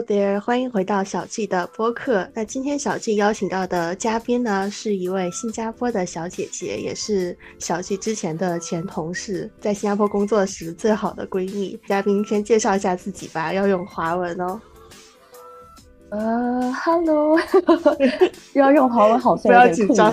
[0.00, 2.26] Hello there，欢迎回到小纪的播客。
[2.32, 11.78] 那今天小纪邀请到的嘉宾呢，是一位新加坡的小姐姐，也是小纪之前的前同事，在新加坡工作时最好的闺蜜。
[11.86, 14.58] 嘉宾先介绍一下自己吧，要用华文哦。
[16.08, 17.38] 呃，Hello，
[18.54, 20.10] 要用华文好像不要紧张，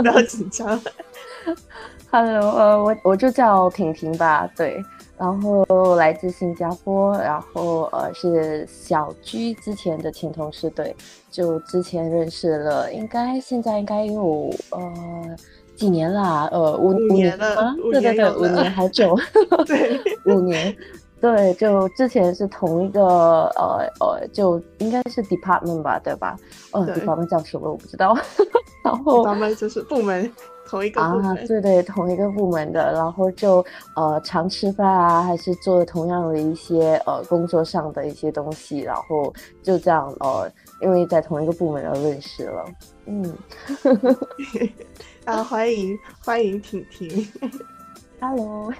[0.00, 0.80] 不要紧张。
[2.12, 4.80] Hello，呃，我我就叫婷婷吧，对。
[5.16, 10.94] 然后来自新加坡，然后呃是小居之前的前同事，对，
[11.30, 15.36] 就之前认识了，应该现在应该有呃
[15.76, 19.16] 几年啦，呃五五年了，对对对，五年好久，
[19.66, 20.76] 对，五年，
[21.20, 26.36] 对，就之前是同一个呃呃，就应该是 department 吧，对吧？
[26.72, 28.16] 呃，department 叫什么我不知道，
[28.84, 30.30] 然后他们就是部门。
[30.74, 42.64] 同一个部门，对对，同一个部门的，然后就呃常吃饭啊，还是做同样的一些呃工作上的一些东西，然后就这样呃，因为在同一个部门而认识了，
[43.06, 43.38] 嗯，
[45.24, 47.24] 啊，欢迎欢迎婷婷，
[48.20, 48.72] Hello，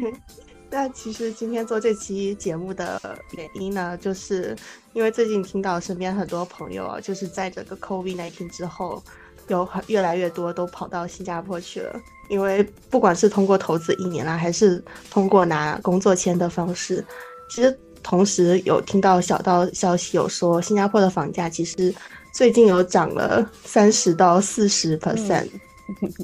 [0.70, 2.98] 那其实今天做这期节目的
[3.36, 4.56] 原因呢，就是
[4.94, 9.02] 因为最近听到身边很多朋友啊，就是在这个 COVID-19 之后。
[9.48, 17.04] 有越来越多都跑到新加坡去了，因为不管是通过投资一年啦，还是通过拿工作签的方式，
[17.48, 21.94] 其实同时有听到小道消息，有说新加坡的房价其实
[22.32, 25.48] 最近有涨了三十到四十 percent，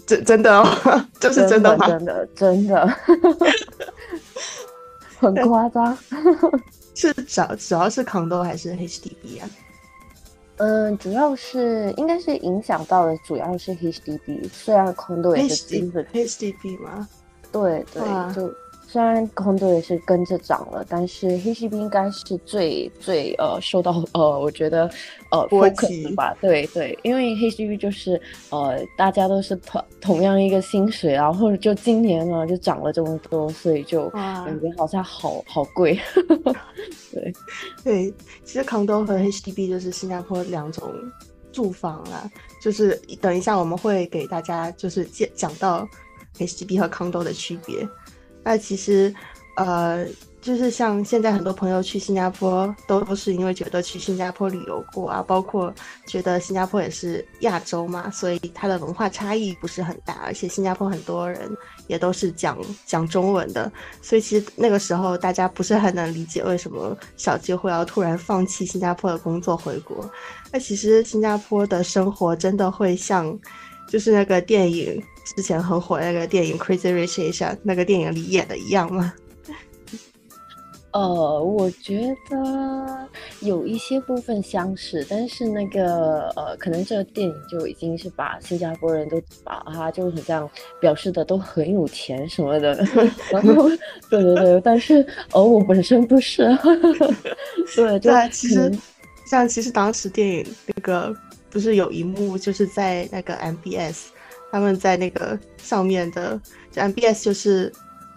[0.06, 0.66] 真真的哦，
[1.20, 1.88] 这是真的吗？
[1.88, 2.96] 真的真的，
[5.18, 5.96] 很夸张，
[6.94, 9.48] 是主主要是 condo 还是 HDB 啊？
[10.58, 17.08] 嗯，主要是应该是影响到的，主要是 HDB，虽然空度也是 HDB 吗？
[17.50, 18.02] 对对，
[18.34, 18.52] 就
[18.92, 24.90] 虽然空度也是跟着涨了，但是 HDB 应该是最最呃受到呃，我觉得
[25.30, 26.36] 呃波及吧。
[26.42, 35.98] 对对，因为 HDB 就是呃大家都是同同样一个薪水，然后就今年呢就涨了这么多，所以就感觉好像好好贵。
[37.14, 37.32] 对
[37.82, 40.92] 对，其实 condo 和 HDB 就是新加坡两种
[41.50, 42.30] 住房啦。
[42.60, 45.88] 就是等一下我们会给大家就是讲讲到
[46.38, 47.88] HDB 和 condo 的区别。
[48.44, 49.14] 那其实
[49.56, 50.06] 呃。
[50.42, 55.72] 就是像现在很多朋友去新加坡，都是因为觉得去新加坡旅游过啊，包括
[56.04, 61.48] 觉得新加坡也是亚洲嘛，所以它的文化差异不是很大，而且新加坡很多人
[61.86, 63.70] 也都是讲讲中文的，
[64.00, 70.10] 所以其实那个时候大家不是很能理解为什么小机会要突然放弃新加坡的工作回国。
[70.50, 73.38] 那其实新加坡的生活真的会像，
[73.92, 75.02] 就是那个电影
[75.36, 79.12] 之前很火那个电影《Crazy Rich Asian》那个电影里演的一样吗？
[80.92, 83.08] 呃，我觉得
[83.40, 90.48] 有一些部分相似，但是那个呃，可能这个电影就已经是把新加坡人都把他就很像
[90.80, 92.74] 表示的都很有钱什么的，
[93.30, 93.68] 然后
[94.10, 96.46] 对对对，但是而我本身不是，
[97.76, 98.70] 对对，其实
[99.26, 101.14] 像其实当时电影那个
[101.52, 104.06] 不是有一幕就是在那个 MBS，
[104.50, 106.40] 他们在那个上面的，
[106.72, 107.72] 就 MBS 就是。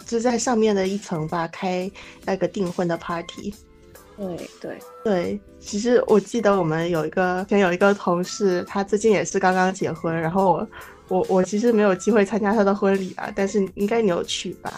[0.08, 1.92] 就在上面的一层吧，开
[2.26, 3.52] 那个订婚的 party。
[4.16, 10.68] 对对对，其实我记得我们有一个，前有一个同事，他最近也是刚刚结婚，然后我
[11.08, 14.72] 我我其实没有机会参加他的婚礼啊，但是应该你有去吧？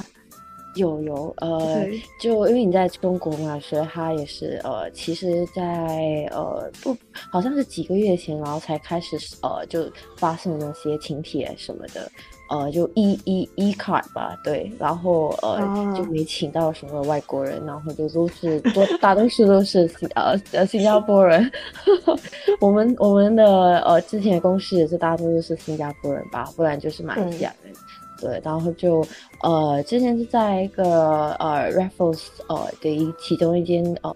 [0.77, 1.85] 有有，呃，
[2.19, 6.95] 就因为你在中国嘛，所以他也是呃，其实，在呃不，
[7.31, 9.85] 好像是几个月前，然后才开始呃，就
[10.16, 12.09] 发送那些请帖什么的。
[12.49, 15.59] 呃，就 E E E card 吧，对，然后呃
[15.93, 21.51] 就没请到什么外国人，然后就都是多大多数都是新呃呃新加坡人。
[22.61, 27.73] 我们我们的呃之前的公司也是大多数是新加坡人吧，不然就是马来西亚人。
[28.19, 29.05] 对，然后就
[29.41, 34.14] 呃之前是在一个呃 Raffles 呃的一其中一间呃。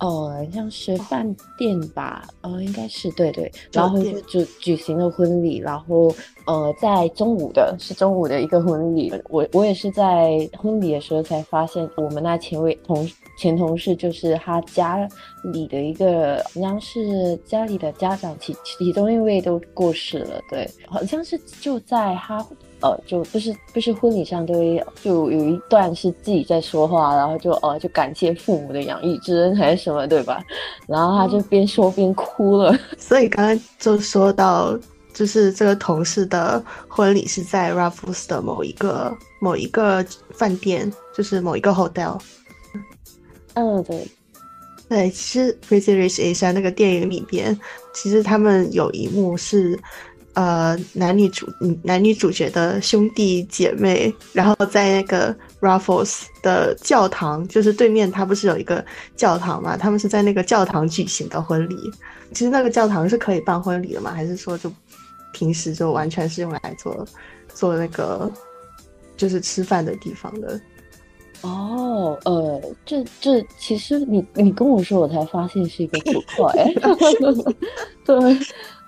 [0.00, 1.24] 呃，像是饭
[1.56, 3.96] 店吧，呃，应该是对对，然后
[4.26, 6.12] 就举行了婚礼，然后
[6.46, 13.08] 呃，在中午的是中午的一个婚礼，我我也是在婚礼的时候才发现，我们那前位同
[13.38, 15.08] 前同事就是他家
[15.44, 22.44] 里的一个，好像是家里的家长其其中一位都过世了，对，好像是就在他。
[22.84, 30.44] 呃，就不是不是婚礼上都会就有一段是自己在说话，然后就呃就感谢父母的养育之恩还是什么，对吧？
[30.86, 32.78] 然后他就边说边哭了。
[32.98, 34.78] 所以刚刚就说到，
[35.14, 40.04] 就是这个同事的婚礼是在 Raffles 的某一个某一个
[40.34, 42.20] 饭店，就是某一个 hotel。
[43.54, 44.06] 嗯，对。
[44.86, 47.58] 对，其实《Crazy Rich Asian》那个电影里边，
[47.94, 49.80] 其实他们有一幕是，
[50.34, 51.46] 呃，男女主
[51.82, 58.84] 男女主角的兄弟姐妹，然后在那个 Raffles 的教堂，就是对面，他不是有一个
[59.16, 59.76] 教堂嘛？
[59.76, 61.76] 他们是在那个教堂举行的婚礼。
[62.32, 64.10] 其实那个教堂是可以办婚礼的吗？
[64.10, 64.72] 还是说就
[65.32, 67.06] 平时就完全是用来做
[67.54, 68.28] 做那个
[69.16, 70.60] 就是吃饭的地方的？
[71.42, 76.52] 哦，呃，这这其实你你跟我说，我才发现是一个土块
[78.04, 78.38] 对。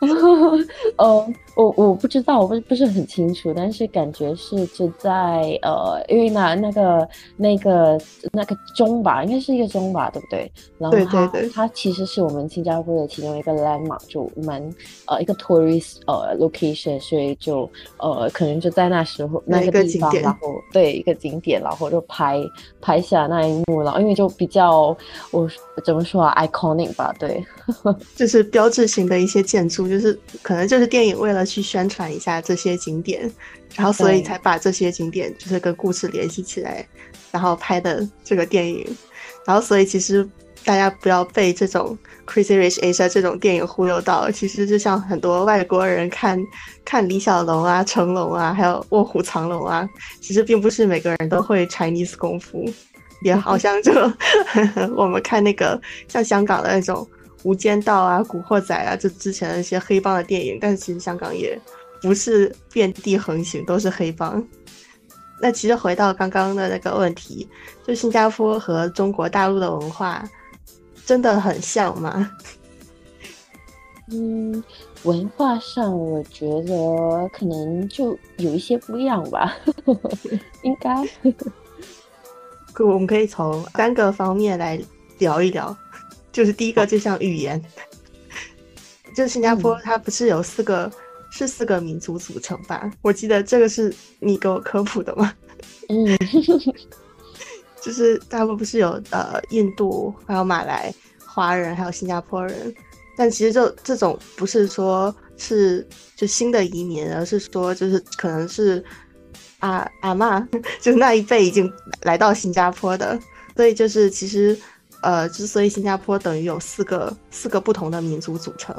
[0.98, 1.26] 呃，
[1.56, 7.98] 我我不知道，我不不是很清楚，但是感觉是就在呃，因为那那个那个
[8.32, 10.52] 那个钟吧，应该是一个钟吧，对不对？
[10.78, 14.62] 然后它它其实是我们新加坡的其中一个 landmark，就蛮
[15.06, 17.68] 呃一个 tourist 呃 location，所以就
[17.98, 22.38] 呃可能就在那时候那个地方，然后对一个景点，然后就拍
[22.82, 24.94] 拍下那一幕了，因为就比较
[25.30, 25.48] 我
[25.84, 27.42] 怎么说啊，iconic 吧，对，
[28.14, 29.85] 就是标志性的一些建筑。
[29.88, 33.30] 就是可能就是电影为了去宣传一下这些景点，
[33.74, 36.86] 然后所以才把这些景点就是跟故事联系起来，
[37.30, 38.86] 然后拍的这个电影。
[39.44, 40.28] 然后所以其实
[40.64, 41.96] 大家不要被这种
[42.26, 46.38] Crazy Rich Asia 这种电影忽悠到，其实就像很多外国人看
[46.84, 49.88] 看李小龙啊、成龙啊，还有卧虎藏龙啊，
[50.20, 52.64] 其实并不是每个人都会 Chinese 功夫，
[53.22, 53.92] 也好像就
[54.96, 57.08] 我们看那个像香港的那种。
[57.46, 61.56] 无间道啊，古惑仔啊，就之前的一些黑帮的电影，但是其实香港也
[62.02, 64.44] 不是遍地横行都是黑帮。
[65.40, 67.48] 那其实回到刚刚的那个问题，
[67.86, 70.28] 就新加坡和中国大陆的文化
[71.04, 72.32] 真的很像吗？
[74.10, 74.64] 嗯，
[75.04, 79.56] 文化上我觉得可能就有一些不一样吧，
[80.64, 80.90] 应该。
[82.84, 84.80] 我们可以从三个方面来
[85.18, 85.76] 聊一聊。
[86.36, 87.58] 就是第一个，就像语言，
[89.16, 90.92] 就新加坡，它不是有四个，
[91.30, 92.92] 是四个民族组成吧？
[93.00, 93.90] 我记得这个是
[94.20, 95.32] 你给我科普的吗？
[95.88, 96.14] 嗯，
[97.80, 100.92] 就是他们不是有呃印度，还有马来
[101.24, 102.74] 华人，还有新加坡人，
[103.16, 108.84] 但其实就这种不是说是就新的移民，而是说就是可能是
[109.60, 110.38] 阿阿妈，
[110.82, 111.72] 就是那一辈已经
[112.02, 113.18] 来到新加坡的，
[113.56, 114.54] 所以就是其实。
[115.06, 118.74] 呃，之所以新加坡等于有四个四个不同的民族组成，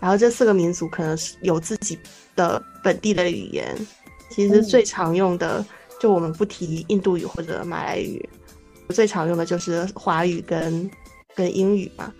[0.00, 1.98] 然后这四个民族可能是有自己
[2.34, 3.76] 的本地的语言。
[4.30, 5.62] 其实最常用的，
[6.00, 8.26] 就我们不提印度语或者马来语，
[8.88, 10.90] 最常用的就是华语跟
[11.34, 12.10] 跟英语嘛。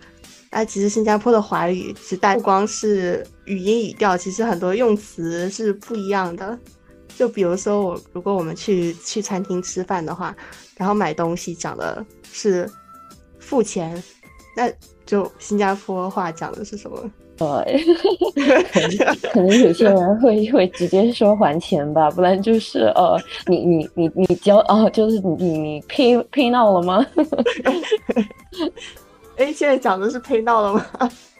[0.51, 6.55] 那其实新加坡的华语，其实不光是语音语调，其实很多用词是不一样的。
[7.15, 10.35] 就比如说我，如果我们去去餐厅吃饭的话，
[10.75, 12.69] 然后买东西讲的是。
[13.47, 14.03] 付钱，
[14.55, 14.69] 那
[15.05, 17.09] 就新加坡话讲的是什么？
[17.37, 17.85] 对，
[19.31, 23.15] 可能有些人会会直接说还钱吧，不然就是呃，
[23.45, 27.05] 你你你你交哦，就是你你你 pay pay now 了吗？
[29.37, 30.85] 哎，现在讲的是 pay now 了吗？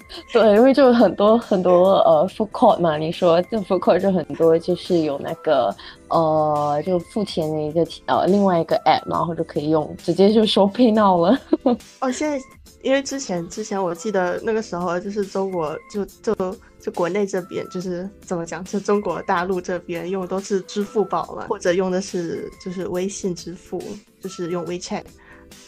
[0.32, 5.76] 对，因为就很多很多呃，food court 嘛，你说这 food court 就很多，就是有那个
[6.08, 11.38] 呃，就付钱的一个呃，另外一个 app，然后就可以用，直接就收 pay now 了。
[12.00, 12.40] 哦，现在
[12.82, 16.34] 因为之前之前我记得那个时候就是中国就就
[16.80, 23.82] 就国内这边就是怎么讲，就中国大陆这边用的都是支付宝嘛，或者用的是就是微信支付，
[24.22, 25.04] 就是用 WeChat。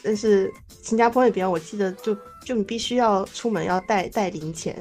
[0.04, 2.16] 但是新加坡那边，我记得就
[2.50, 4.76] 就你必须要出门要带带零钱。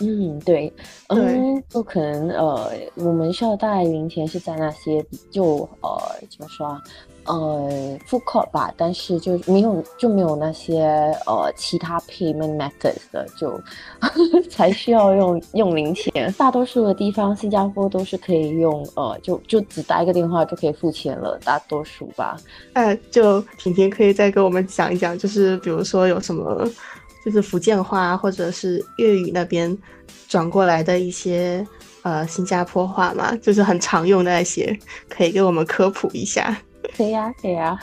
[0.00, 0.72] 嗯，对，
[1.08, 5.98] 嗯，就可能，呃，我们需要带零钱是在那些就呃
[6.30, 6.82] 怎么说啊？
[7.26, 10.82] 呃，复刻吧，但是就没有就没有那些
[11.26, 13.60] 呃其他 payment methods 的，就
[14.50, 16.32] 才需要用用零钱。
[16.36, 22.36] 大多数的地方，新加坡都是可以用呃，就就只打一个电话就可以付钱了，大多数吧。
[22.74, 26.68] 哎，就婷婷可以再给我们讲一讲，就是比如说有什么，
[27.24, 29.76] 就是福建话或者是粤语那边
[30.28, 31.66] 转过来的一些
[32.02, 34.78] 呃新加坡话嘛，就是很常用的那些，
[35.08, 36.54] 可以给我们科普一下。
[36.96, 37.78] 可以啊，可以啊。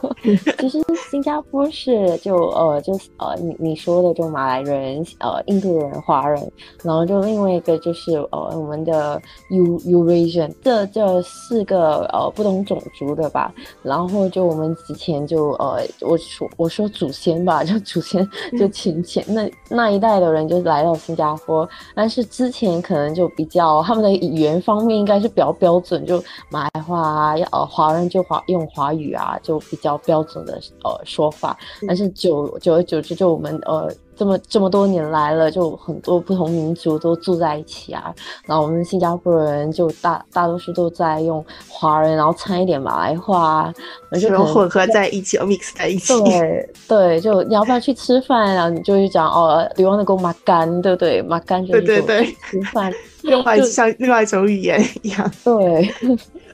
[0.58, 0.78] 其实
[1.10, 9.20] 新加坡是就呃就呃你你说的就马来人呃印度人华人，然后就另外一个就是呃我们的
[9.50, 13.52] U Eurasian 这这四个呃不同种族的吧。
[13.82, 18.26] 然后就我们之前就呃我说我说祖先吧，就祖先
[18.58, 28.42] 就前前那那一代的人就来到新加坡，但是之前可能就比较他们的语言方面应该是比较标准，就马来话啊，呃华人就华。
[28.46, 31.56] 用华语啊，就比较标准的呃说法。
[31.86, 33.92] 但是久久而久之，就我们呃。
[34.16, 38.14] 这么这么多年来了，就很多不同民族都住在一起啊。
[38.46, 43.74] 然后我们新加坡人就大大多数都在用华人，然后掺一点马来话，
[44.12, 46.14] 就混合在一起，mix 在一起。
[46.22, 48.56] 对 对，就你要不要去吃饭？
[48.56, 50.80] 啊你就去讲哦，Do you want to go 马干？
[50.80, 51.20] 对不对？
[51.20, 55.28] 马干就是对对对，吃饭， 另外像另外一种语言一样。
[55.42, 55.92] 对。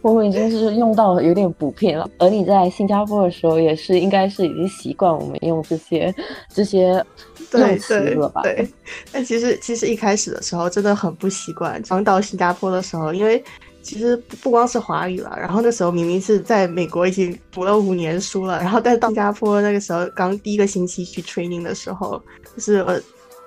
[0.02, 6.14] 我们已经是用到有点普遍了，而你在新加坡的时候，也是应该是已经习惯我们用这些
[6.54, 7.04] 这些
[7.52, 8.42] 用词了吧？
[8.42, 8.66] 对。
[9.12, 13.42] 但其实其实一开始的时候真的很不习惯，刚到新加坡的时候，因为
[13.82, 22.20] 其实不光是华语了，然后那时候明明是在美国已经读了五年书了，然后但到新加坡那个时候刚第一个星期去 training 的时候，
[22.56, 23.00] 就是我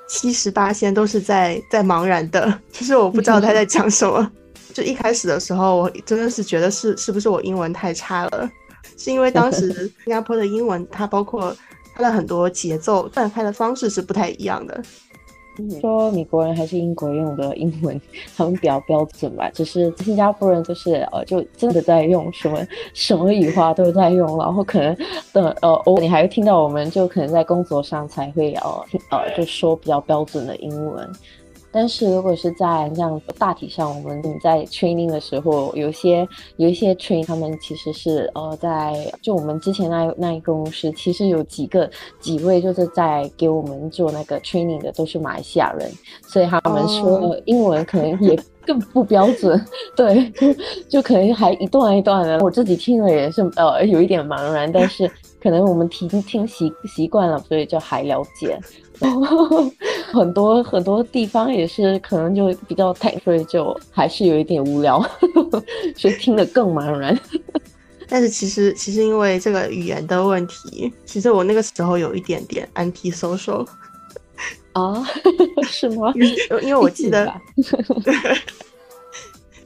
[0.08, 4.32] 七十八仙都是在在茫然的， 就是我不知道他在讲什么。
[4.74, 8.50] 就一开始的时候，我真的是觉得是是不是我英文太差了？
[8.98, 9.72] 是因为当时
[10.04, 11.56] 新加坡的英文，它包括
[11.94, 14.84] 它的很多节奏断开的方式是不太一样的。
[15.80, 18.02] 说美国人还是英国人用的英文，
[18.36, 19.48] 他们比较标准吧。
[19.54, 22.58] 只是新加坡人就是呃，就真的在用什么
[22.96, 24.98] 什么语话都在用，然后可能
[25.32, 31.08] 的呃，偶尔你还会听到我们就可能在工作上才会呃呃，就说比较标准的英文。
[31.74, 36.28] 但是如果是在这样大体上，我们在 training 的时候，有些
[36.58, 41.90] 有一些 train，他们其实是呃在就我们之前那那一个公司，其实有几个
[42.20, 45.92] 几位就是在给我们做那个 training 的都是马来西亚人，
[46.28, 49.60] 所以他们说英文可能也更不标准，
[49.98, 50.54] 对，就
[50.88, 55.10] 就可能还一段一段的，我自己听了也是呃有一点茫然，但是
[55.42, 58.60] 可能我们听听习习惯了，所以就还了解。
[60.14, 65.00] 很多很多地方也是可能就比较太，所以就还是有一点无聊，
[65.96, 67.20] 所以听得更茫然。
[68.08, 73.66] 但是其实其实因为这个语言的问题，其实我那个时候有一点点 anti social
[74.74, 75.04] 啊，
[75.64, 76.14] 是吗？
[76.62, 77.34] 因为我记得，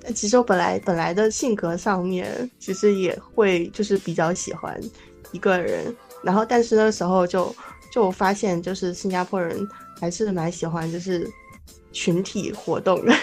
[0.04, 4.80] 但其实我本来本来的性格上面其实也会就是比较喜欢
[5.34, 7.54] 一个人，然后但是那时候就。
[7.92, 9.68] 就我发现，就是新加坡人
[10.00, 11.28] 还是蛮喜欢就是
[11.92, 13.14] 群体活动的，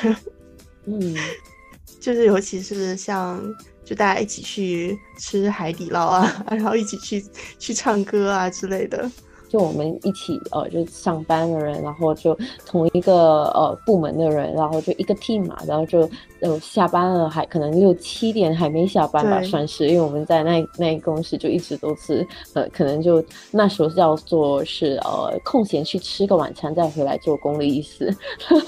[0.86, 1.14] 嗯，
[2.00, 3.40] 就是尤其是像
[3.84, 7.24] 就大家一起去吃海底捞啊，然后一起去
[7.58, 9.10] 去唱歌啊之类的。
[9.46, 16.10] 就我们一起呃，就上班的人，然后就同一个呃部门的人，然后就一个 team 嘛，然后就
[16.44, 22.24] 呃下班了，还可能六七点还没下班吧，算是，因为我们在那那公司就一直都是
[22.54, 28.14] 呃，可能就那时候叫做是呃空闲去吃个晚餐再回来做工的意思，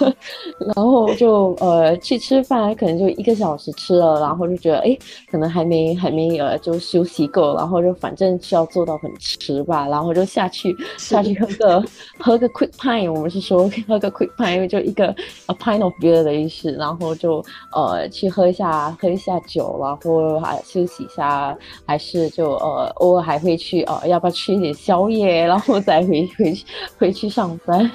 [0.75, 4.97] 然后就呃去吃饭，可能就一个小时吃了，然后就觉得哎，
[5.31, 10.75] 可能还没还没呃就休息够，然后就反正需要做到很迟吧，然后就下去。
[10.99, 11.85] 下去喝个
[12.19, 15.07] 喝个 quick pint，我们是说喝个 quick pint，就一个
[15.47, 21.57] a pint of beer 的意思，然后就呃去喝一下喝一下酒，然后还休息一下，
[21.87, 26.57] 还是就呃偶尔还会去呃要不要吃一点宵夜，然后再回回
[26.99, 27.91] 回去上班，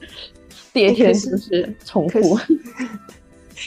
[0.72, 2.38] 第二天就是重复。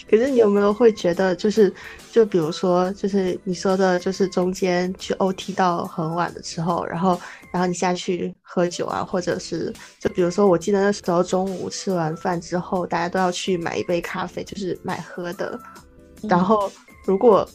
[0.10, 1.74] 可是你有没有会觉得，就是
[2.12, 7.20] 就比如说，就是你说的，就是中间去 OT 到很晚的时候，然后
[7.51, 15.60] 然后你下去喝酒啊，或者是就比如说，我记得那时候中午吃完饭之后，大家都要去买一杯咖啡，就是买喝的。
[16.24, 16.72] 然后
[17.06, 17.48] 如果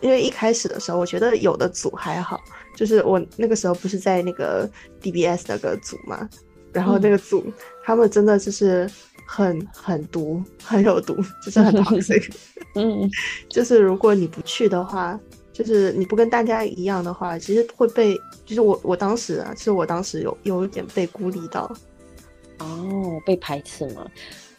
[0.00, 2.40] 因为一开始的时候，我觉得有的组还好，
[2.76, 4.68] 就是我那个时候不是在那个
[5.00, 6.28] DBS 那个组嘛，
[6.72, 7.44] 然后那个组
[7.84, 8.88] 他们真的就是。
[9.30, 11.14] 很很毒，很有毒，
[11.44, 12.32] 就是很 toxic。
[12.76, 13.06] 嗯，
[13.50, 15.20] 就是如果你不去的话，
[15.58, 21.68] 就是你不跟大家一样的话，其实会被，就是我我当时啊，其实我当时有有一点被孤立到，
[22.60, 24.06] 哦，被排斥吗？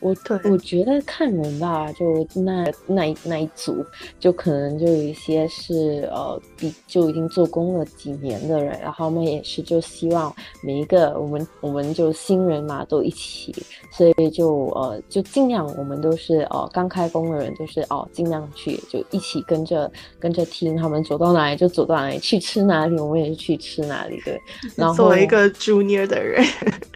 [0.02, 3.86] 我对我觉得看人吧，就那那那一组，
[4.18, 13.54] 就可能就有一些是呃，比就已经做工了几年的人，然后我们也是就希望每一个我们我们就新人嘛都一起，
[13.92, 24.40] 所以就呃就尽量我们都是呃刚开工的人就是哦尽量去就一起跟着跟着听他们走到哪里就走到哪里，去吃哪里我们也是去吃哪里对。
[24.78, 26.42] 然后作为一个 junior 的人，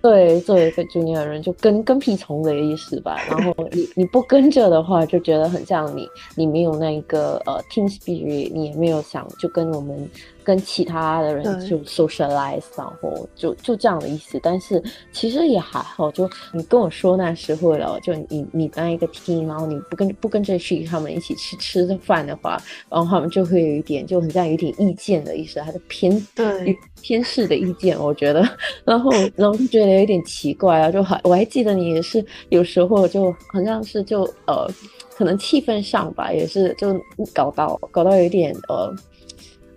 [0.02, 2.93] 对，作为一个 junior 的人就跟跟屁虫的意思。
[2.94, 3.20] 是吧？
[3.28, 10.10] 然后你你不跟着的话，就觉得很像你，你没有那一个呃 team spirit，你也没有想就跟我们
[10.44, 14.40] 跟其他的人就 socialize，然后就就这样的意思。
[14.44, 14.82] 但是
[15.12, 28.44] 其实也还好，就你跟我说那时候了，就你你当一个 team，然后你不跟不跟着去他们一起去吃的饭的话，然后他们就会有一点就很像有点意见的意思，还是偏对偏视的意见，我觉得。
[28.86, 34.68] 然后然后就觉得有点奇怪啊，就还我还记得你也是有时候就好像是就呃。
[35.16, 37.00] 可能气氛上吧，也是就
[37.36, 38.92] 搞到搞到有点呃，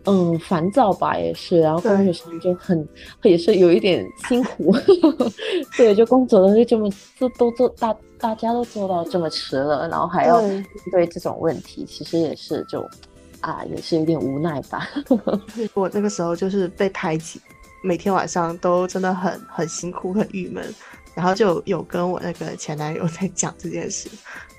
[0.06, 1.60] 嗯，烦躁吧，也是。
[1.60, 2.88] 然后工作上就很
[3.22, 4.74] 也是有一点辛苦，
[5.76, 12.80] 对，就工作都这么都都做大大家都做到这么迟了，然后还要面对这种问题，其实也是就
[13.42, 14.88] 啊，也是有点无奈吧。
[15.74, 17.38] 我那个时候就是被排挤，
[17.84, 20.64] 每天晚上都真的很很辛苦，很郁闷。
[21.16, 24.06] 然后就有跟我那个前男友 在讲这件事，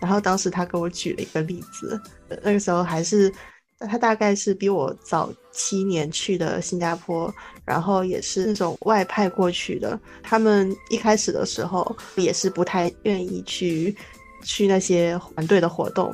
[0.01, 2.01] 然后当时他给我举了一个例子，
[2.41, 3.31] 那个时候还是
[3.79, 7.31] 他大概是比我早七年去的新加坡，
[7.63, 9.99] 然后也是那种外派过去的。
[10.23, 13.95] 他们一开始的时候也是不太愿意去
[14.43, 16.11] 去那些团队的活动，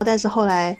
[0.00, 0.76] 但是后来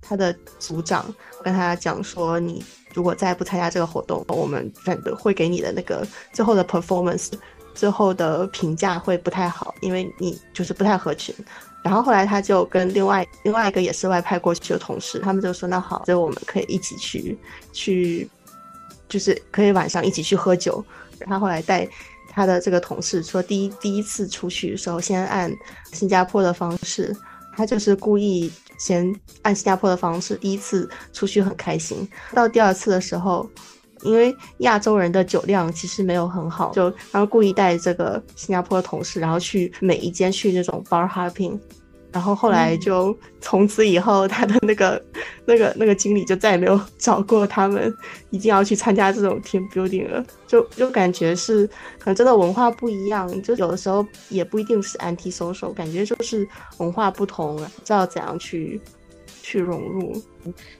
[0.00, 2.64] 他的组长跟他讲说，你
[2.94, 7.32] 如果再不参加这个活动，我们反正会给你的那个最后的 performance。
[7.74, 11.34] 最后的评价会不太好，因为你就是不太合群。
[11.82, 17.36] 然后后来他就跟另外另外一个也是外派过去的同事，他们就说：“那好，就我们可以一起去
[17.72, 18.30] 去，
[19.08, 20.84] 就是可以晚上一起去喝酒。”
[21.26, 21.88] 他后来带
[22.28, 25.52] 他的这个同事说：“第一第一次出去的时候，先按
[25.92, 27.12] 新加坡的方式，
[27.56, 29.12] 他就是故意先
[29.42, 32.08] 按新加坡的方式，第一次出去很开心。
[32.32, 33.48] 到第二次的时候。”
[34.02, 41.58] 因为亚洲人的酒量其实没有很好，就然后故意带这个新加坡的同事，然后去每一间去那种 bar hopping，
[42.10, 45.02] 然后后来就从此以后，他的那个
[45.46, 47.92] 那个那个经理就再也没有找过他们，
[48.30, 51.66] 一定要去参加这种 team building 了，就就感觉是
[51.98, 56.46] 可能真的文化不一样，就有的时候也不一定是 anti social，感觉就是
[56.78, 58.80] 文化不同，知道怎样去
[59.42, 60.12] 去融入。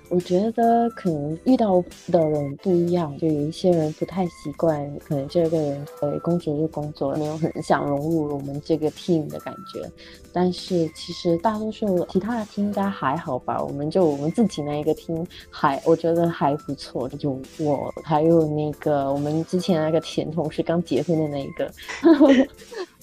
[0.09, 9.89] 我觉得可能遇到的人不一样，就有一些人不太习惯，可能这个人呃工作就工作，没有很想融入我们这个 team 的感觉。
[10.33, 13.63] 但是其实大多数其他的 team 应该还好吧？
[13.63, 17.09] 我们就我们自己那一个 team 还我觉得还不错。
[17.11, 21.71] 就我还有那个我们之前那个前同事刚结婚的那一个，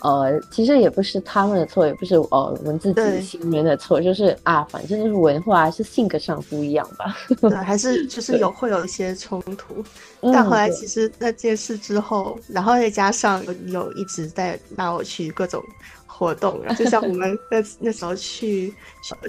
[0.02, 6.40] 呃，其实也不是他们的错，也不是呃我们自己新人的错，就是啊，反正就是文化还是性格上。
[6.50, 7.16] 不一样吧？
[7.42, 9.84] 对， 还是就是有会有一些冲突，
[10.22, 15.62] 但后来其实那件事之后，然后再加上有一直在拉我去各种
[16.08, 18.74] 活动啊，就像我们 那那时候去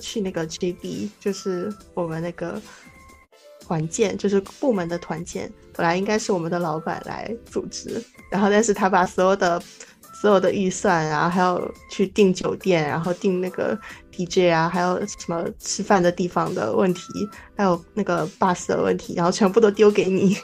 [0.01, 2.59] 去那个 GB，就是我们那个
[3.67, 9.61] 团建，就是部门的团建，本来应该是我们的老板来组织，然后但是他把所有的
[10.21, 13.79] 所有的预算啊，还有去订酒店，然后订那个。
[14.13, 17.01] DJ 啊，还有什么吃饭的地方的问题，
[17.57, 20.37] 还有那个 bus 的问题，然后全部都丢给你。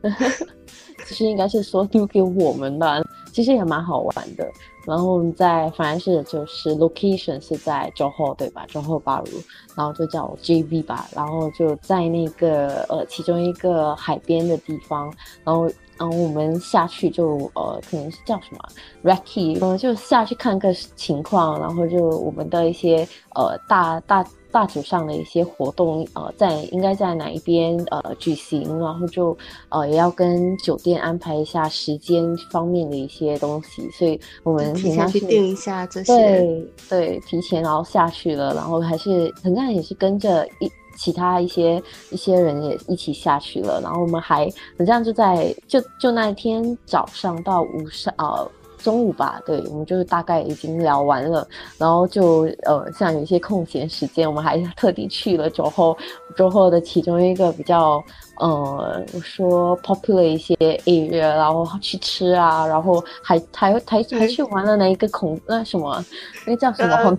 [1.04, 4.50] 其实应该是说丢给我们吧，其实也蛮好玩的。
[4.86, 11.06] 然后我们在反正是就是 location 是在 Johor 对吧？Johor Bahru，然后就叫 JB 吧。
[11.14, 15.12] 然后就在那个呃其中一个海边的地方，
[15.44, 15.70] 然后。
[15.98, 18.58] 然后我们下去就呃，可能是叫什么
[19.02, 29.36] Racky，嗯，就下去看个情况，然后就我们的一些呃大大大组上的一些活动，呃，在应该在哪一边呃举行，然后就
[29.68, 40.70] 呃也要跟酒店安排一下时间方面的一些东西，所以我们提前去定一下这些，对对，提前然后下去了，然后还是很像也是跟着一。
[40.98, 51.46] 其他一些一些人也一起下去了，然后我们还这样就在就就那一天早上到午上呃中午吧，对我们就是大概已经聊完了，
[51.78, 55.96] 然后就呃像有一些空闲时间，我们还特地去了酒后
[56.36, 58.02] 酒后的其中一个比较。
[58.40, 66.04] 呃，我说 popular 一些 area，然后去吃啊，然后还还还还去玩了那一个恐那什么，
[66.46, 67.16] 那叫什么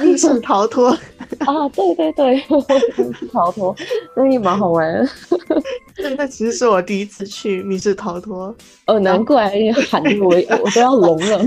[0.00, 0.88] 密室逃脱
[1.46, 3.74] 啊，对对对，密室逃脱，
[4.16, 5.08] 那也蛮好玩。
[5.96, 8.54] 对，那其实是我第一次去密室逃脱。
[8.86, 9.50] 哦，难怪
[9.88, 11.40] 喊的我我都要聋了。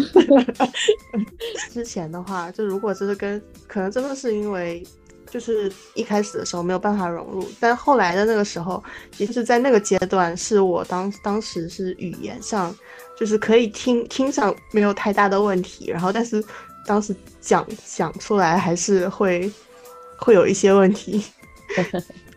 [1.70, 4.84] 之前的话，就如果真是跟，可能真的是因为。
[5.30, 8.84] 就是一开始的时候没有办法融入，但后来的那个时候，
[9.18, 12.76] 也是在那个阶段，是我当当时是语言上，
[13.18, 16.44] 就是可以听听上没有太大的问题，然后但是
[16.86, 19.52] 当时讲讲出来还是会
[20.18, 21.24] 会有一些问题。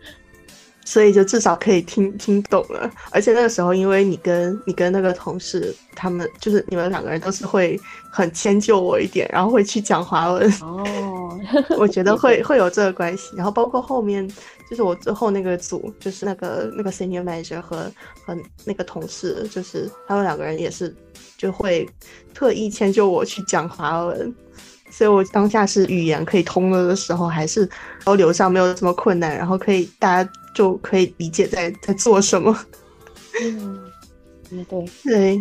[0.85, 2.89] 所以就至少可以听听懂了。
[3.11, 7.79] 而且那个时候，因为你跟你跟那个同事，他们就是你们两个人都是会
[8.11, 10.49] 很迁就我一点，然后会去讲华文。
[10.61, 11.39] 哦，
[11.77, 13.35] 我觉得会 会有这个关系。
[13.35, 14.27] 然后包括后面，
[14.69, 17.91] 就是我最后那个组，就是那个那个 senior manager 和
[18.25, 20.93] 和那个同事，就是他们两个人也是
[21.37, 21.89] 就会
[22.33, 24.33] 特意迁就我去讲华文。
[24.91, 27.67] 所以我当下是语言可以通了的时候，还是
[28.05, 32.57] 交流上没有这么困难，然后可以大家就可以理解在在做什么。
[33.41, 33.91] 嗯，
[34.49, 34.63] 对
[35.03, 35.39] 对。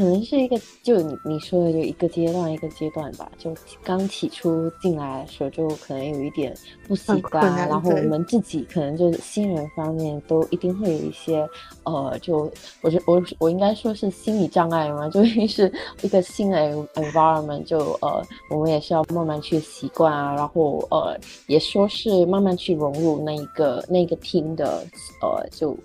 [0.00, 3.30] 可能是一个，就你你说的，就一个阶段一个阶段吧。
[3.36, 6.56] 就刚起初进来的时候，就可能有一点
[6.88, 11.46] 不习惯，然后我们自己可能就是新人方面都一定会有一些，
[11.84, 21.14] 呃，就我觉我我应该说是心理障碍嘛， 就因为是一个新的 environment，就呃，我们也是要慢慢去习惯啊，然后呃，
[21.46, 24.82] 也说是慢慢去融入那一个那个 team 的，
[25.20, 25.76] 呃，就。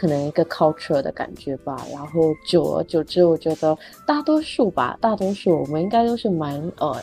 [0.00, 6.96] 可能一个 culture 的感觉吧，然后久而久之，我觉得大多数吧，大多数我们应该都是蛮呃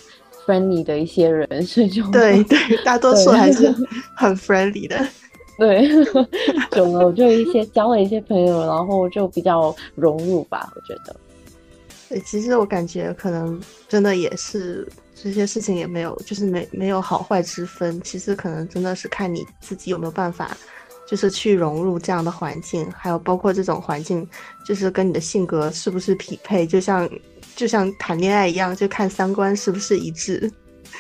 [0.48, 3.72] friendly 的一些人，所以就对对，大多数还是
[4.18, 5.00] 很 friendly 的。
[5.60, 5.88] 对，
[6.72, 11.16] 久了我就一些交了一些朋友，然后就比较融入吧，我觉得。
[12.10, 20.58] 对，其实我感觉可能真的也是这些事情也没有，就是没没有好坏之分，其实可能真的是看你自己有没有办法。
[21.08, 24.28] 就是去融入这样的环境，还有包括这种环境，
[24.66, 27.10] 就是跟你的性格是不是匹配，就像
[27.56, 30.52] 就像谈恋爱一样，就看三观是不是一致。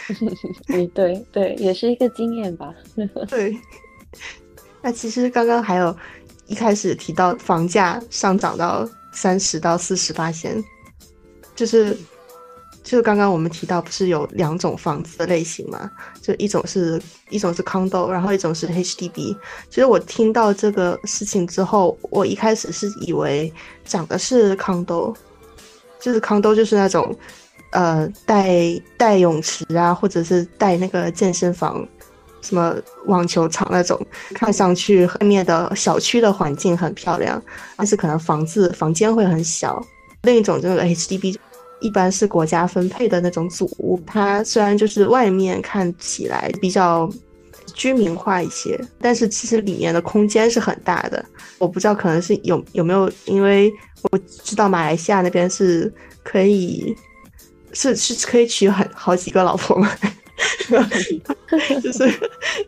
[0.70, 2.74] 嗯，对对，也是一个经验吧。
[3.30, 3.56] 对。
[4.82, 5.96] 那其实刚刚还有
[6.46, 10.64] 一开始提到房价上涨到三十到四十八千，
[11.56, 11.96] 就是。
[12.88, 15.92] 就是刚刚我们提到，不是有两种房子的类型嘛？
[16.22, 16.98] 就一种是
[17.30, 19.36] 一种是 condo，然后一种是 HDB。
[19.70, 25.14] 其实我听到这个事情之后，我一开始是以为讲的是 condo，
[26.00, 27.14] 就是 condo 就是那种
[27.72, 31.86] 呃带带泳池啊，或者是带那个健身房、
[32.40, 32.74] 什么
[33.08, 34.00] 网球场那种，
[34.34, 37.44] 看上去后面的小区的环境很漂亮，
[37.76, 39.86] 但是可能房子房间会很小。
[40.22, 41.36] 另一种就是 HDB。
[41.80, 47.08] 一般是国家分配的那种组屋，它虽然就是外面看起来比较
[47.76, 51.24] 居民化一些，但是其实里面的空间是很大的。
[51.60, 53.72] 我不知道可能是有有没有，因为
[54.10, 55.92] 我知道马来西亚那边是
[56.24, 56.96] 可以
[57.74, 59.92] 是是可以娶很好几个老婆嘛，
[61.84, 62.20] 就是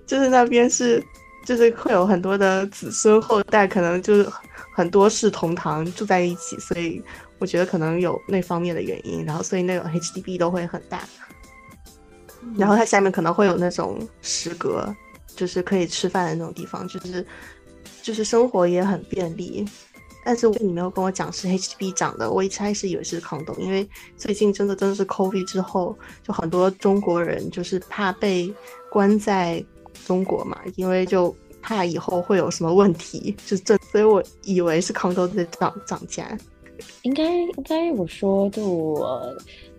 [0.05, 1.03] 就是那边是
[1.45, 4.29] 就是会有很多的子孙后代，可能就是
[4.75, 7.01] 很多世同堂住在一起，所以。
[7.39, 11.07] 我觉得可能有那方面的原因，然后所以那种 HDB 都会很大，
[12.57, 14.93] 然后它下面可能会有那种食阁，
[15.35, 17.25] 就是可以吃饭的那种地方，就是
[18.03, 19.65] 就是生活也很便利。
[20.25, 28.53] 但是你没有跟我讲是 HDB 涨的，我一开始以为是康东，因为最近真的真的是 COVID 之后，就很多中国人就是怕被
[28.91, 29.63] 关在
[30.05, 36.37] 中国嘛，因为就怕以后会有什么问题，就这，所以我以为是康东在涨涨价。
[37.03, 39.35] 应该应该我说就呃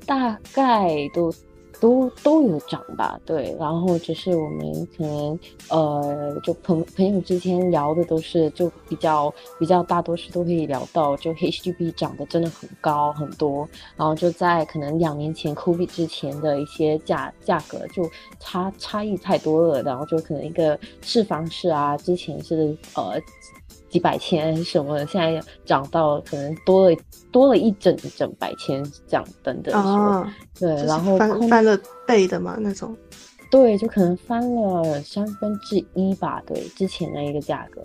[0.07, 1.33] 大概都
[1.81, 5.39] 都都有涨吧，对，然后只是我们可能
[5.71, 18.07] 呃就朋朋友之间聊的都是就比较比较大多数都可以聊到就 HGB 涨得真的很高很多，然后就在可能两年前 COVID 之前的一些价价格就
[18.39, 23.19] 差差异太多了，然后就可能一个市房市啊之前是呃。
[23.91, 26.97] 几百千什么的，现在涨到可能多了
[27.31, 30.27] 多了一整整百千这样等等哦，
[30.59, 32.97] 对，然后翻翻了倍的嘛那种。
[33.51, 37.83] 对，就可能翻了三分之一吧，对，之前的一个价格。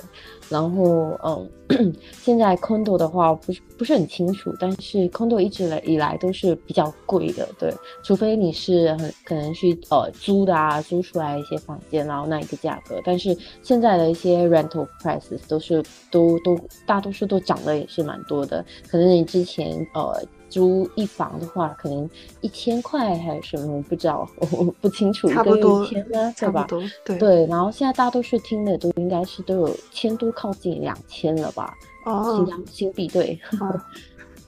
[0.47, 7.73] 然后，嗯， 现在 condo 的话不是不是很清楚，但是 condo 一直来以来都是比较贵的，对，
[8.03, 13.01] 除非你是很可能去呃租的啊，租出来一些房间，然后那一个价格。
[13.03, 20.21] 但是现在的一些 rental prices 都是都都大多数都涨得也是蛮多的，可能你之前呃。
[20.49, 22.09] 租一房的话，可能
[22.41, 25.27] 一千块还是什么，我不知道， 我不清楚。
[25.29, 26.67] 差不多一千呢，对吧？
[27.05, 27.45] 对对。
[27.47, 31.73] 然后现在大多数听的都应该是都有千多，靠近两千了吧？
[32.05, 33.39] 哦，新疆新币对。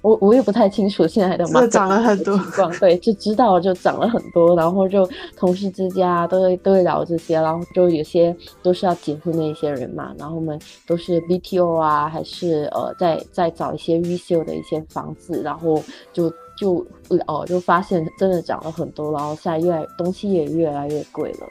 [0.08, 2.40] 我我也不太清楚现在的嘛，涨了很多
[2.80, 16.86] 对，就知道就涨了很多，然后就同事之间啊都会都会聊这些，然后就有些都是要结婚的一些人嘛，然后我们都是 BTO 啊，还是呃在在找一些预秀的一些房子，然后就就
[17.26, 21.48] 哦就发现真的涨了很多，然后现在越来东西也越来越贵了，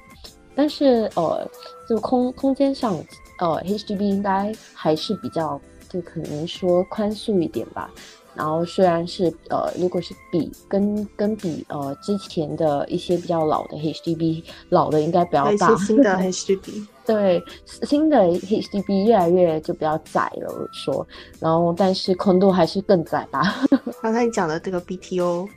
[0.54, 1.46] 但是呃，
[1.86, 2.96] 就空空间上，
[3.38, 7.90] 呃，HDB 应该还是比较，就可能说宽恕一点吧。
[8.36, 21.06] 然后虽然是呃，如果是比跟跟比呃之前的一些比较老的 HDB，老的应该比较大，新的 HDB，对，新的 HDB 越来越就比较窄了，说，
[21.40, 23.64] 然后但是宽度还是更窄吧。
[24.02, 25.48] 刚才你讲的这个 BTO，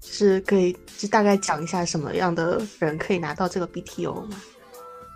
[0.00, 4.40] 是可以就大概讲一下什么样的人可以拿到这个 BTO 吗？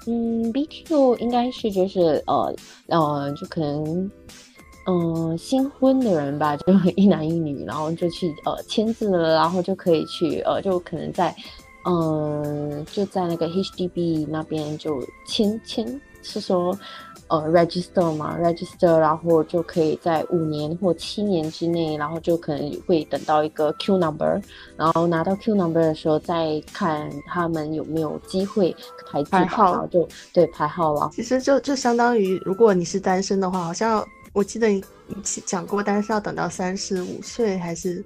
[0.06, 2.54] 嗯，BTO 应该是就是呃
[2.88, 4.10] 呃，就可能。
[4.88, 11.34] 嗯，新婚的人吧，就一男一女，然后就去呃签字了，然后就可以去呃，就可能在
[11.84, 16.76] 嗯，就在那个 HDB 那边就签签，是说
[17.26, 24.40] 呃 register 嘛，register，然后就可以在五年或七年之内，然后就可能会等到一个 Q number，
[24.76, 28.74] 然后拿到 Q number 的时候再看他们有没有机会
[29.10, 31.10] 排排号，然后就对排号了。
[31.12, 34.06] 其实就就相当于如果你是单身的话，好像。
[34.36, 34.84] 我记得你
[35.46, 38.04] 讲过，但是要等到三十五岁还是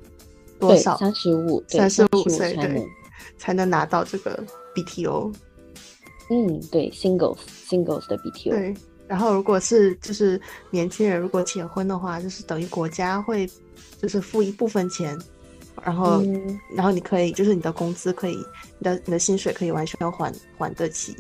[0.60, 0.96] 多少？
[0.96, 2.86] 三十五，三十五岁对，
[3.36, 4.40] 才能拿到这个
[4.72, 5.34] BTO。
[6.30, 7.38] 嗯，对，singles
[7.68, 8.50] singles 的 BTO。
[8.50, 8.72] 对，
[9.08, 10.40] 然后如果是就是
[10.70, 13.50] 年轻人，如果结婚的话，就是等于国家会
[14.00, 15.18] 就是付一部分钱，
[15.82, 16.22] 然后
[16.76, 18.36] 然后你可以就是你的工资可以，
[18.78, 21.16] 你的你的薪水可以完全还还得起。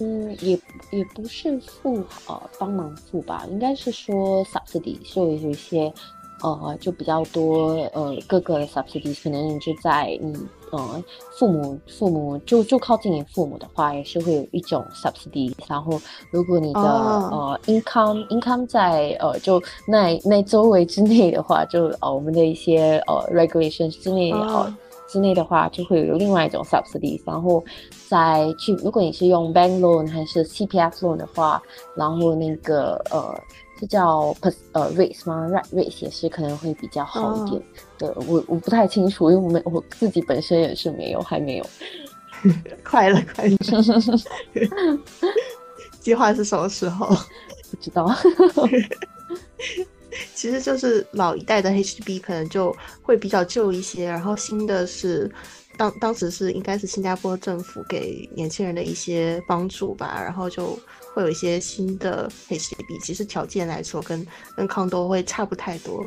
[0.00, 0.58] 嗯，也
[0.90, 1.96] 也不是付
[2.28, 5.92] 呃帮忙付吧，应该是说 subsidy，所以有一些
[6.42, 10.36] 呃就比较多呃各个的 subsidy，可能就在你
[10.70, 11.04] 呃
[11.36, 15.52] 父母父母就就靠近你父母的话，也是会有一种 subsidy。
[15.66, 24.72] 然后如果你的呃 income income 在呃就那那周围之内的话，就呃我们的一些呃 regulations 之内呃。
[25.08, 27.64] 之内的话，就会有另外一种 subsidy，然后
[28.08, 31.60] 再去，如果你是用 bank loan 还是 CPF loan 的话，
[31.96, 33.34] 然后那个呃，
[33.80, 37.62] 是叫 per 呃 rates 吗？rates 也是可能会比较好一点。
[37.96, 41.66] 对我我不太清楚，因为我们我自己本身也是没有，还没有。
[42.84, 43.56] 快了，快了。
[46.00, 47.06] 计划是什么时候？
[47.70, 48.08] 不知道。
[50.34, 55.30] 其实就是老一代的 HDB 可能就会比较旧一些，然后新的是
[55.76, 60.78] 当当时是应该是新加坡政府给年轻人的一些帮助吧，然后就
[61.14, 66.04] 会有一些新的 HDB，其实条件来说跟跟康多会差不太多。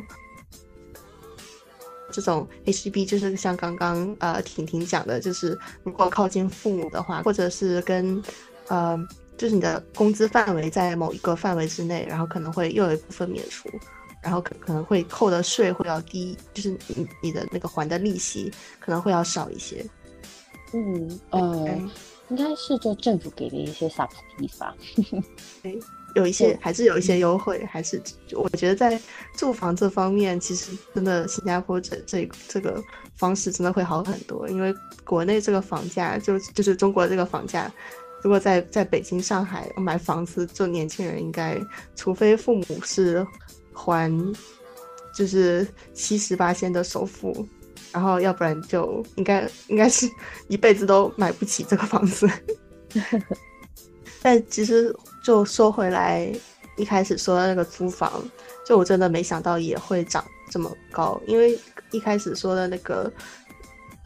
[2.11, 8.21] 这种 HDB 就是像刚刚呃婷婷讲的，就是如果靠近父母的话，或者是跟
[8.67, 8.99] 呃
[9.41, 13.67] 就是你的工资范围在某一个范围之内，然后可能会又有一部分免除。
[14.21, 19.83] 然后可可能会扣的税会要低，就是你你的那个还的利息可能会要少一些。
[20.73, 21.67] 嗯呃，
[22.29, 24.75] 应该是就政府给的一些 subsidy 吧。
[25.63, 25.79] 对，
[26.13, 27.99] 有一些还是有一些优惠，还是
[28.33, 29.01] 我觉得在
[29.35, 32.79] 住房这方面，其实真的新加坡这这这个
[33.15, 34.71] 方式真的会好很多，因为
[35.03, 37.71] 国内这个房价就就是中国这个房价，
[38.23, 41.59] 如果在在北京、上海买房子，就年轻人应该，
[41.95, 43.25] 除非父母是。
[43.73, 44.11] 还
[45.15, 47.47] 就是七十八千的首付，
[47.91, 50.07] 然后要不然就应该应该是
[50.49, 52.29] 一辈子都买不起这个房子。
[54.21, 56.31] 但其实就说回来，
[56.77, 58.23] 一开始说的那个租房，
[58.67, 61.57] 就我真的没想到也会涨这么高，因为
[61.91, 63.11] 一开始说的那个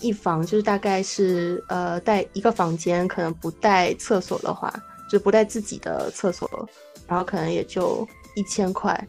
[0.02, 4.74] 一房就是大概是呃带一个房间，可能不带厕所的话，
[5.10, 6.70] 就不带自己的厕所，
[7.08, 9.08] 然后可能也就一千块。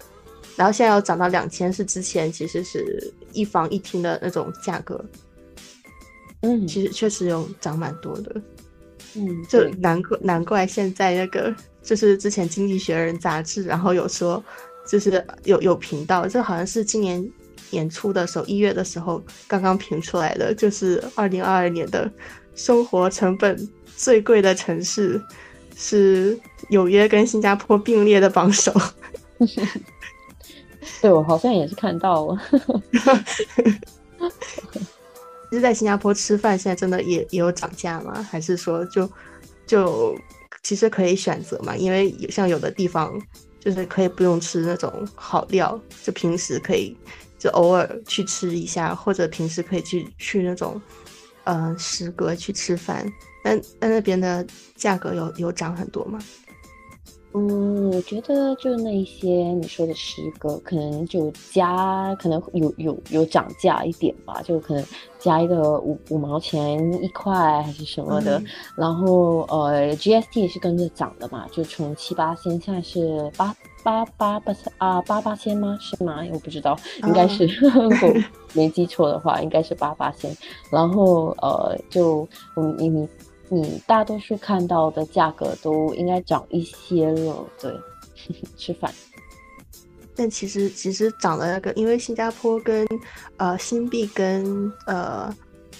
[0.54, 5.04] 然后现在要涨到两千，是之前其实是一房一厅的那种价格，
[6.40, 8.40] 嗯，其实确实有涨蛮多的，
[9.16, 14.42] 嗯，就难怪难怪现在那个就是之前《经济学人》杂志，然后有说
[14.88, 17.22] 就是有有频道，这好像是今年
[17.70, 22.10] 年初的时候一月的时候刚刚评出来的，就是二零二二年的
[22.54, 25.20] 生活成本最贵的城市
[25.76, 26.38] 是
[26.70, 28.72] 纽约跟新加坡并列的榜首。
[31.02, 32.40] 对，我好像也是看到了。
[35.50, 38.22] 其实，在新加坡吃饭，现在真的也也有涨价吗？
[38.22, 39.08] 还是说，就
[39.66, 40.16] 就
[40.62, 41.76] 其实可以选择嘛？
[41.76, 43.12] 因为像有的地方，
[43.60, 46.96] 就是可以不用吃那种好料，就平时可以
[47.46, 50.80] 就偶尔去吃一下，或者平时可以去去那种
[51.44, 53.06] 嗯食阁去吃饭。
[53.44, 56.18] 但但那边的价格有有涨很多吗？
[57.34, 64.84] 嗯，我觉得就那一些你说的十个，可能就加，可能有有有涨价一点吧，就可能
[65.20, 68.42] 加一个五五毛钱一块还是什么的。
[68.74, 73.54] 然后呃，GST 也是跟着涨的嘛，就从七八千现在是八
[73.86, 75.78] 八八八啊八八千吗？
[75.80, 76.24] 是吗？
[76.32, 77.46] 我不知道，应该是
[77.78, 78.22] 我
[78.52, 80.36] 没记错的话，应该是八八千。
[80.72, 82.28] 然后呃，就
[82.78, 83.08] 你你。
[83.48, 87.72] 你大多数看到的价格都应该涨一些了，对，
[88.58, 88.92] 吃饭。
[90.16, 92.84] 但其实其实涨了那个，因为新加坡跟
[93.36, 95.32] 呃新币跟呃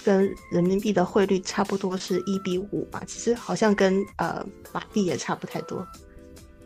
[0.05, 5.85] 跟人民币的汇率差不多是一比五嘛，其实好像跟呃马币也差不太多。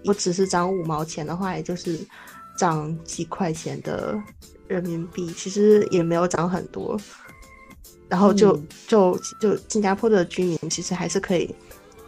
[0.04, 1.98] 我只是涨五毛钱的话，也就是
[2.58, 4.18] 涨几块钱的
[4.66, 6.98] 人民币，其实也没有涨很多。
[8.08, 8.58] 然后就
[8.88, 11.54] 就就新加坡的居民其实还是可以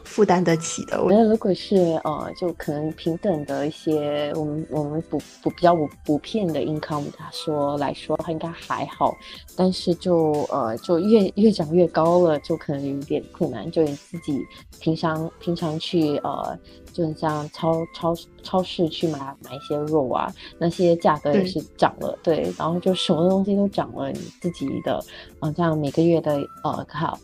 [0.02, 1.00] 负担得起的。
[1.00, 9.16] 我觉得如果是呃，就可能平等的一些，我们我们补补比较补补片的 income，他说来说他应该还好，
[9.54, 13.70] 但是就呃就越越涨越高了，就可能有点困难。
[13.70, 14.44] 就你自己
[14.80, 16.58] 平常平常去呃。
[16.92, 25.02] 就像超超超市去买买一些肉啊，那些价格也是涨了，对，然后就什么东西都涨了，你自己的，
[25.40, 27.18] 嗯，这样每个月的呃靠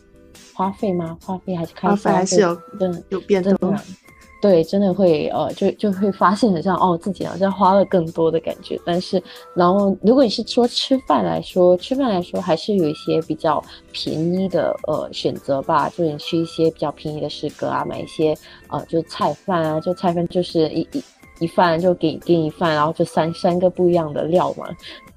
[0.53, 1.17] 花费吗？
[1.21, 2.61] 花费还是开销还是有
[3.09, 3.75] 有变动。
[4.41, 8.79] 对，真的会呃，就就会发现好像哦，自己好像花了更多的感觉。
[8.85, 9.21] 但是，
[9.53, 15.89] 然后如果你是说吃饭来说，吃饭来说还是有一些比较便宜的呃选择吧。
[15.89, 18.33] 就你去一些比较便宜的食阁啊，买一些
[18.69, 21.03] 呃，就是菜饭啊，就菜饭就是一一
[21.39, 24.67] 一饭就给给你饭，然后就三三个不一样的料嘛，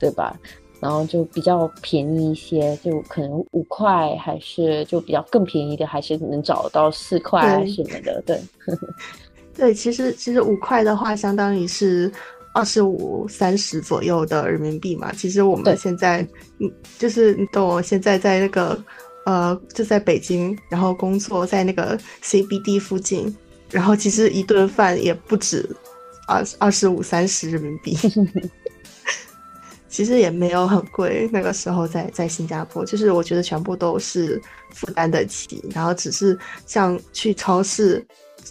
[0.00, 0.36] 对吧？
[0.82, 8.20] 然后就比较便宜一些，就可能五块，还是就比较更便宜的，还是能找到四块什么的。
[8.26, 8.40] 对，
[9.54, 12.10] 对，其实其实五块的话，相当于是
[12.52, 15.12] 二十五、三十左右的人民币嘛。
[15.12, 16.20] 其实我们现在，
[16.58, 16.68] 嗯，
[16.98, 18.76] 就是你懂，我现在在那个
[19.24, 23.32] 呃，就在北京，然后工作在那个 CBD 附近，
[23.70, 25.64] 然后其实一顿饭也不止
[26.26, 27.96] 二二十五、三十人民币。
[29.92, 38.02] 其实也没有很贵，那个时候在在新加坡，就是我觉得全部都是负担得起，然后只是像去超市，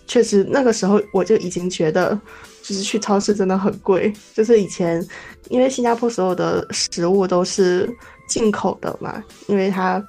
[0.06, 2.14] 确实那个时候我就已经觉得，
[2.62, 5.04] 就是去超市真的很贵，就是以前
[5.50, 7.90] 因为新加坡所有的食物都是
[8.28, 10.00] 进口的嘛，因为它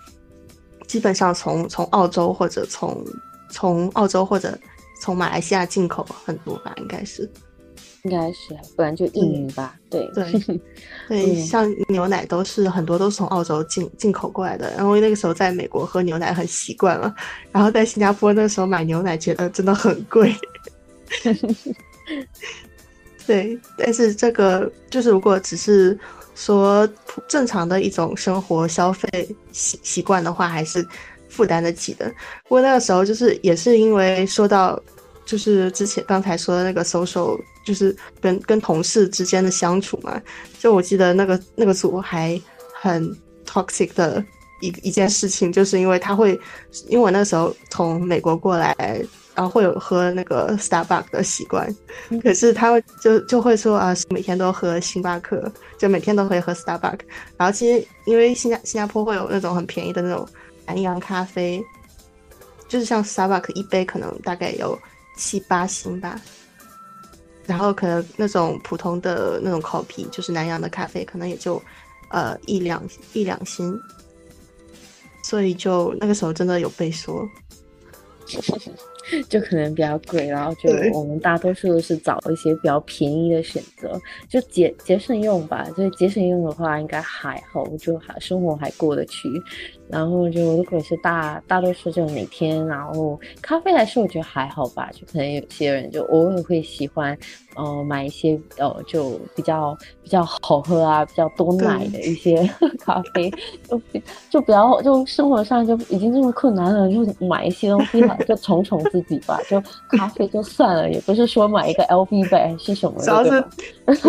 [0.86, 3.02] 基本上从从澳洲或者从
[3.50, 4.56] 从澳洲或者
[5.00, 7.26] 从马来西亚进口很多吧，应该是。
[8.04, 9.76] 应该是，不然就印尼吧。
[9.88, 10.24] 对对
[11.08, 14.68] 对，像牛奶都是很多都是从澳洲进进口过来的。
[14.76, 17.14] 然后那个时候在美国喝牛奶很习惯了，
[17.52, 20.34] 然后在新加坡那时候买牛奶觉得真的很贵。
[23.24, 25.96] 对，但是这个就是如果只是
[26.34, 26.88] 说
[27.28, 29.08] 正常的一种生活消费
[29.52, 30.84] 习习惯的话，还是
[31.28, 32.08] 负担得起的。
[32.42, 34.82] 不过那个时候就是也是因为说到。
[35.32, 40.20] 就是之前刚才说的那个 social，就是跟跟同事之间的相处嘛。
[40.58, 42.38] 就我记得那个那个组还
[42.74, 43.10] 很
[43.46, 44.22] toxic 的
[44.60, 46.38] 一一件事情，就是因为他会，
[46.86, 48.76] 因为我那时候从美国过来，
[49.34, 51.74] 然后会有喝那个 Starbucks 的习惯，
[52.22, 57.00] 可是他就就会说啊，每天都喝星巴克，就每天都会喝 Starbucks。
[57.38, 60.28] 然后其实因为新加新加坡会有那种很便宜的那种
[60.66, 61.64] 南洋咖啡，
[62.68, 64.78] 就是像 Starbucks 一杯可能大概有。
[65.16, 66.20] 七八星吧，
[67.46, 71.60] 然后可能那种普通的那种 coffee，就是南洋的咖啡，可能也就
[72.10, 73.78] 呃一两一两星，
[75.22, 77.28] 所以就那个时候真的有被说，
[79.28, 85.68] 就可能比较贵，然后就我们大多数都是找一些比较便宜的选择，就节节省用吧。
[85.76, 89.28] 就节省用的话，应该还好，就还生活还过得去。
[89.92, 94.88] 然后就如果是大大多数就每天，然后咖啡来说，我觉得还好吧。
[94.90, 97.16] 就可能有些人就偶尔会喜欢，
[97.56, 102.48] 呃，买一些呃，就比较比较好喝啊，比较多奶的一些
[102.80, 103.30] 咖啡。
[103.68, 103.78] 就
[104.30, 109.38] 就比较就生活上就已经这么困难了，就买一些东西嘛，就宠宠自己吧。
[109.46, 113.44] 就咖啡就算了，也不是说买一个 LV 杯是什么，主要是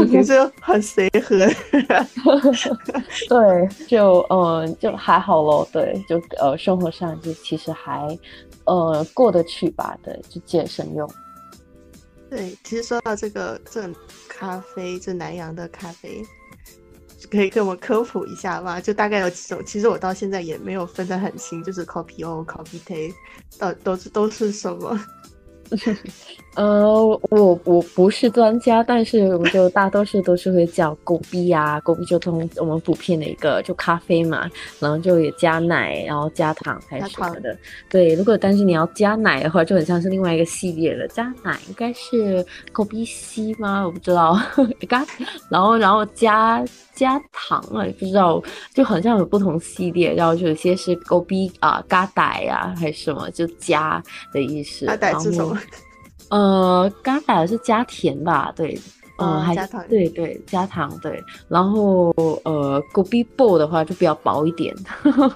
[0.05, 1.37] 平时 很随和。
[3.27, 5.67] 对，就嗯，就还好咯。
[5.73, 8.17] 对，就呃，生活上就其实还，
[8.65, 9.97] 呃，过得去吧。
[10.03, 11.09] 对，就健身用。
[12.29, 13.89] 对，其实说到这个这
[14.29, 16.23] 咖啡，这南洋的咖啡，
[17.31, 18.79] 可以跟我科普一下吗？
[18.79, 19.63] 就大概有几种？
[19.65, 23.13] 其实我到现在也没有分得很清，就是 copy O，coffee tea，
[23.57, 24.99] 到都是都是什么？
[26.55, 26.87] 呃，
[27.31, 34.47] 我我不是专家，但是我们就大多数都是会叫狗逼啊，狗逼就通我们普遍的一个就咖啡嘛，
[34.79, 37.57] 然后就也加奶，然后加糖还是什么的。
[37.89, 41.07] 对，如果但是你要加奶的话，就很像是另外一个系列了。
[41.07, 43.83] 加奶应该是狗逼西吗？
[43.83, 44.39] 我不知道。
[44.87, 45.03] 加，
[45.49, 46.63] 然后然后加
[46.93, 48.41] 加糖啊，不知道，
[48.73, 54.85] 就好像有不同系列，然后就有些是狗逼啊，嘎奶啊，还是什么，就加的意思。
[54.85, 55.57] 嘎奶是什么？
[56.29, 58.51] 呃，刚打的是加甜吧？
[58.55, 58.79] 对，
[59.19, 61.21] 嗯，还加糖，对对，加糖对。
[61.47, 62.11] 然后
[62.43, 64.73] 呃，Go B Bowl 的话就比较薄一点，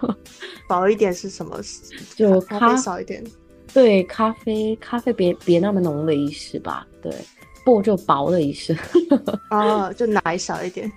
[0.68, 1.60] 薄一点是什么？
[2.16, 3.24] 就咖啡少一点。
[3.74, 6.88] 对，咖啡咖啡别别那么浓的意思吧？
[7.02, 7.14] 对
[7.64, 8.76] ，Bowl 就薄的意思。
[9.52, 10.92] 哦，就奶少一点。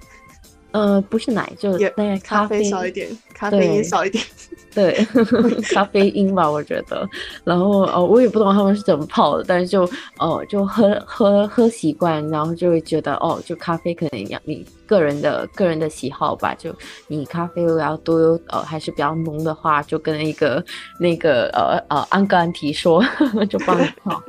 [0.72, 4.24] 呃，不是奶，就那个咖啡少一点，咖啡因少一点。
[4.72, 5.04] 对，
[5.74, 7.04] 咖啡因吧，我觉得。
[7.42, 9.82] 然后呃，我也不懂他们是怎么泡的，但是就
[10.18, 16.54] 呃，就喝喝喝习惯，然后就会觉得哦，就咖啡可能要你个人的个人的喜好吧。
[16.54, 16.72] 就
[17.08, 20.64] 你咖啡如果要多呃还是比较浓的话，就跟那个
[21.00, 23.04] 那个呃呃安格安提说，
[23.50, 24.22] 就帮你泡。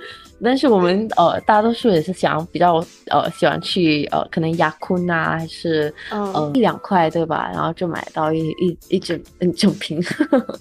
[0.43, 7.49] 但是我们呃大多数也是想比较呃喜欢去呃可能雅坤啊还是呃一两块对吧？
[7.53, 10.01] 然后就买到一一一整一整瓶。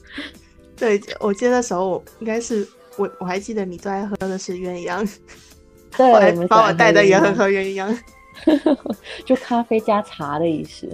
[0.77, 2.67] 对，我记得那时候应该是
[2.97, 5.17] 我我还记得你最爱喝的是鸳鸯，
[5.97, 7.99] 对，把我带的也很喝鸳鸯，
[9.25, 10.87] 就咖啡加茶的意思。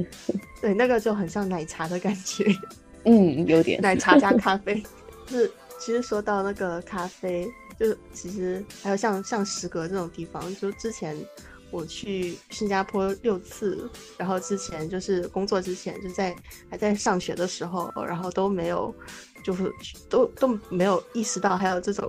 [0.61, 2.45] 对，那个就很像奶茶的感觉。
[3.05, 4.83] 嗯，有点奶茶加咖啡。
[5.29, 7.49] 是，其实说到那个咖啡。
[7.79, 11.17] 就其实还有像像石阁这种地方，就之前
[11.71, 16.35] 我去新加坡六次，然后之前就是工作之前就在
[16.71, 18.95] 还在上学的时候，然后都没有
[19.45, 19.71] 就是
[20.09, 22.09] 都都没有意识到还有这种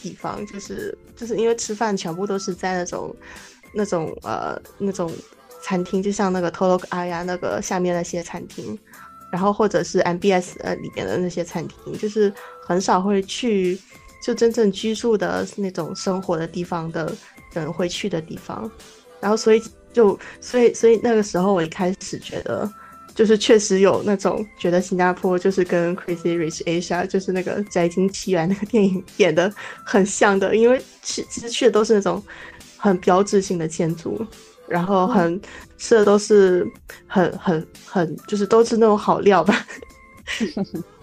[0.00, 3.16] 地方，就是就是因为吃饭全部都是在那种
[3.74, 5.10] 那种呃那种
[5.62, 8.78] 餐厅，就像那个 Tolok 阿呀那个下面那些餐厅，
[9.32, 13.76] 然后或者是 MBS 呃里面的那些餐厅，就是很少会去。
[14.20, 17.12] 就真正居住的那种生活的地方的
[17.52, 18.70] 人会去的地方，
[19.20, 19.62] 然后所以
[19.92, 22.70] 就所以所以那个时候我一开始觉得，
[23.14, 29.52] 就是确实有那种觉得新加坡就是跟 Crazy Rich Asia 就是那个宅金奇缘那个电影 演的
[29.84, 32.22] 很像的，因为去其实去的都是那种
[32.76, 34.24] 很标志性的建筑，
[34.68, 35.40] 然后很
[35.78, 36.66] 吃的都是
[37.06, 39.66] 很很很就是都是那种好料吧。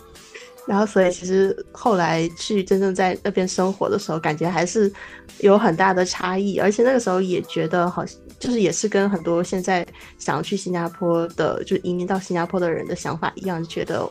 [0.68, 4.92] 然后，所以其实后来去真正在那边生活的时候，感觉还是
[5.40, 6.58] 有很大的差异。
[6.58, 9.86] 而且那个时候也觉得，好像就是也是跟很多现在
[10.18, 14.08] 想要去新加坡的，就移民到新加坡的人的想法一样，觉得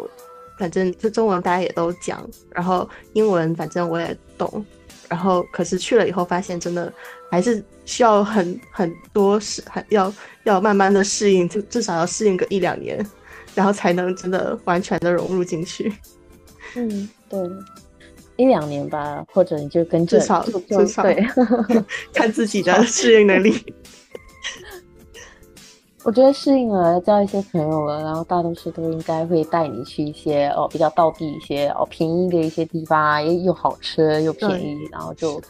[0.59, 4.65] 反正就中文大家也都讲，然后英文反正我也懂。
[5.09, 6.93] 然后可是去了以后，发现真的
[7.31, 10.13] 还是需要很很多适，还要
[10.45, 13.05] 要慢慢的适应，就至少要适应个一两年，
[13.55, 15.93] 然后才能真的完全的融入进去。
[16.77, 17.41] 嗯，对，
[18.37, 21.25] 一两年吧，或者你就跟至少至少对，
[22.12, 23.55] 看自己的适应能力。
[26.05, 35.41] 我觉得适应了，交一些朋友了，然后大多数都应该会带你去一些哦比较道地一些哦便宜的一些地方啊，又又好吃又便宜，然后就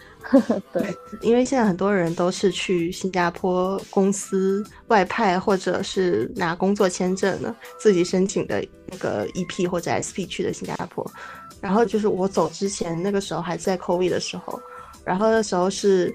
[0.72, 0.82] 对，
[1.22, 11.04] 因为现在很多人都是去新加坡公司外派，或者是拿工作签证的，自己申请的那个 EP 或者 SP 去的新加坡。
[11.60, 14.60] 然后就是我走之前那个时候还在 COVID 的时候，
[15.04, 16.14] 然后那时候是。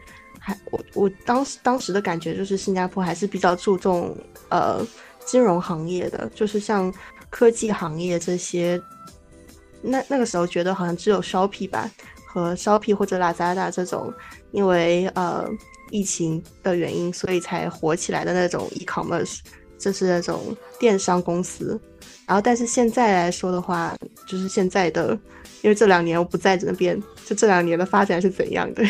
[0.71, 4.15] 我我当时当时的感觉就是新加坡还是比较注重
[4.49, 4.85] 呃
[5.25, 6.93] 金融行业的，就是像
[7.29, 8.81] 科技行业这些。
[9.81, 11.89] 那那个时候觉得好像只有 Shopee 吧
[12.25, 14.13] 和 Shopee 或者 Lazada 这种，
[14.51, 15.49] 因为呃
[15.89, 19.39] 疫情的原因，所以才火起来的那种 e-commerce，
[19.77, 21.79] 就是那种电商公司。
[22.27, 23.95] 然后但是现在来说的话，
[24.27, 25.17] 就是现在的，
[25.61, 28.83] 因为这两年我不在那边，就这两年的发展是怎样的？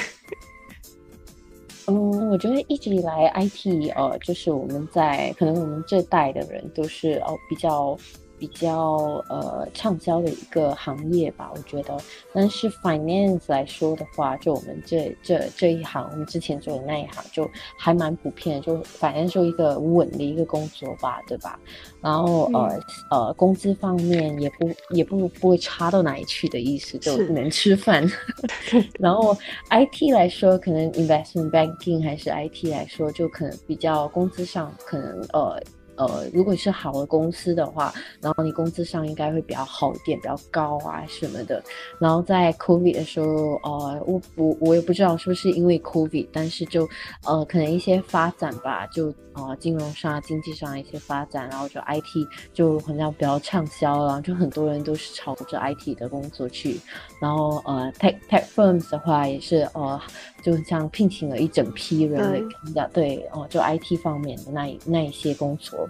[1.89, 7.97] 嗯，我觉得一直以来 IT 呃，就是我们在可能我们这代的人都是哦比较。
[8.39, 11.97] 比较呃畅销的一个行业吧，我觉得。
[12.33, 21.59] 但是 finance 来说的话，就我们这这这一行，我们之前做的那一行，就还蛮普遍，就反正就一个稳的一个工作吧，对吧？
[22.01, 22.79] 然后呃
[23.11, 28.09] 呃，工资方面也不也不不会差到哪里去的意思，就能吃饭。
[28.99, 29.35] 然后
[29.69, 35.61] IT 来说，可能 investment banking 还是 IT 来说，就可能比较工资上可能呃。
[35.99, 41.61] 呃，如果是好的公司的话，然后你工资上应该会比较好一点，比较高啊什么的。
[41.99, 46.87] 然后在 COVID 的时候，呃，我我我也不知道是不是因为 COVID，但是就
[47.25, 56.79] 呃可能一些发展吧，就呃金融上、经济上一些发展，然后就 IT 就好像比较畅销，然后就很多人都是朝着 IT 的工作去。
[57.19, 59.99] 然后呃，tech tech firms 的话也是呃，
[60.41, 65.87] 就像聘请了一整批人的，对哦，就 IT 方面的那那一些工作，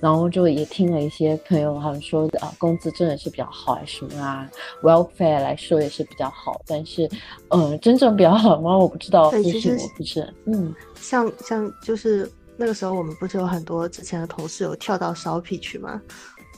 [0.00, 4.48] 然后就也听了一些朋友他们说啊，工资真的是比较好，什么啊
[4.82, 7.08] ，welfare 来说也是比较好，但是
[7.48, 8.76] 呃，真正比较好吗？
[8.76, 16.00] 我不知道，其实我不是，嗯，像像就是那个时候我们不是有很多之前的同事有跳到 s h o p 去吗？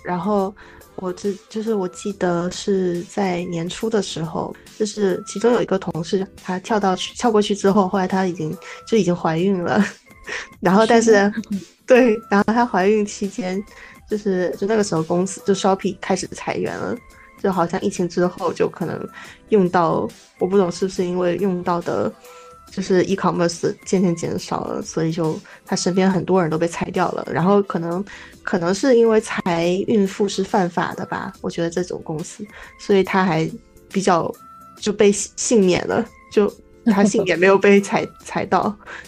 [0.05, 0.55] 然后。
[0.97, 9.85] 我记就是我记得是在年初的时候，就是其中有一个同事，她跳到去跳过去之后，后来她已经就已经怀孕了，
[10.61, 11.33] 然后但是
[11.87, 13.63] 对，然后她怀孕期间，
[14.09, 16.97] 就是就那个时候公司就 Shopee 开始裁员了，
[17.43, 19.09] 就好像疫情之后就可能
[19.49, 22.13] 用到，我不懂是不是因为用到的。
[22.75, 27.25] 就是 e-commerce 渐渐减少了，所以就他身边很多人都被裁掉了。
[27.31, 28.05] 然后可能
[28.43, 29.41] 可能是因为裁
[29.87, 32.45] 孕妇是犯法的吧，我觉得这种公司，
[32.81, 33.49] 所以他还
[33.93, 34.29] 比较
[34.77, 36.53] 就被幸免了， 就
[36.87, 38.62] 他幸免没有被裁裁到。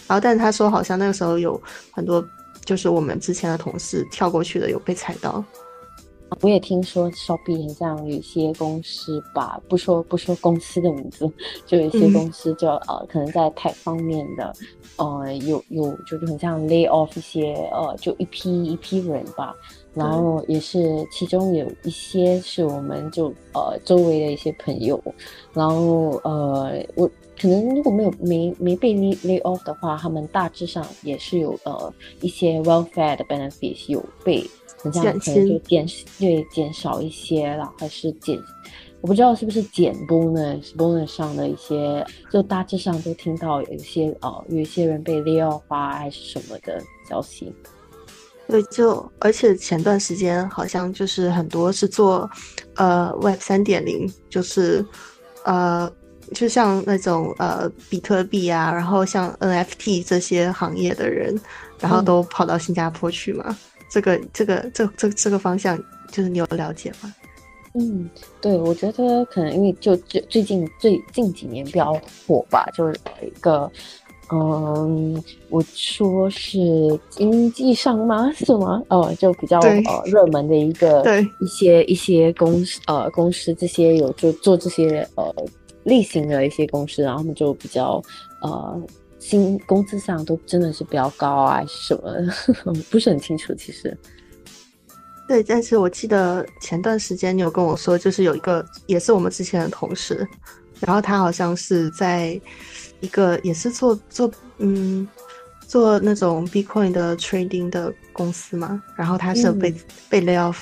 [0.06, 1.60] 然后，但是他说好像那个时候有
[1.90, 2.24] 很多
[2.64, 5.44] 就是我们之前的同事跳过去的有被裁到。
[6.40, 11.30] 我也听说，Shopee 像有一些公司吧，不说不说公司的名字，
[11.66, 14.52] 就有一些公司就呃，可能在 tech 方面的，
[14.96, 19.54] 呃，有有就是很像 lay off 一些呃，就一批一批人吧。
[19.94, 25.00] 然后也是其中有一些是我们就呃周围的一些朋友，
[25.54, 27.08] 然后呃我
[27.40, 34.44] 可能如果没有没没被 lay lay off 的话，他们大致上也是有呃一些 welfare 的 benefits 有被。
[34.82, 35.86] 这样可能就减
[36.18, 38.38] 对减少一些了，还是减？
[39.02, 47.54] 我不知道是不是减 bonus bonus 上的一些，就大致上都听到有一些呃，有一些人被 lay off 还是什么的消息。
[48.48, 52.28] 对，就而且前段时间好像就是很多是做
[52.76, 54.84] 呃 Web 三点零，就是
[55.44, 55.90] 呃
[56.32, 61.38] 就像那种呃比特币啊，然后像 NFT 这些行业的人，
[61.80, 63.56] 然后都跑到新加坡去嘛。
[63.88, 65.78] 这个这个这这这个方向，
[66.10, 67.14] 就是你有了解吗？
[67.74, 68.08] 嗯，
[68.40, 71.92] 对，我觉得可能因为就最最近最近几年比较
[72.26, 73.70] 火吧，就是一个，
[74.32, 76.58] 嗯，我说是
[77.10, 78.32] 经济上吗？
[78.32, 78.82] 是吗？
[78.88, 85.34] 哦，就比较呃热门的一个，对一些一些公司呃公司这些有就做这些呃
[85.84, 88.02] 类型的一些公司，然后他们就比较
[88.40, 88.82] 呃。
[89.28, 91.96] 薪工资上都真的是比较高啊，什
[92.64, 93.52] 么 不是很清楚。
[93.54, 93.96] 其实，
[95.26, 100.24] 对，但是我记得前段时间你有跟我说，就是有一个也是我们之前的同事，
[100.78, 102.40] 然后他好像是在
[103.00, 105.08] 一个也是做做嗯
[105.66, 109.74] 做那种 Bitcoin 的 trading 的公司嘛，然后他是被
[110.08, 110.56] 被 lay off。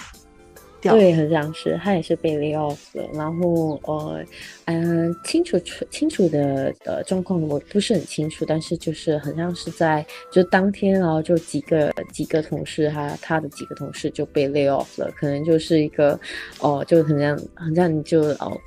[0.93, 4.25] 对，很像是他也是被 lay off 了，然后呃，
[4.67, 5.59] 嗯，清楚
[5.91, 16.19] 清楚的呃状况我不是很清楚，但是就是很像是在就当天，然后就几个几个同事他他的几个同事就被 lay off 了，可能就是一个
[16.61, 18.61] 哦，就很像很像你就哦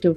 [0.00, 0.14] 就。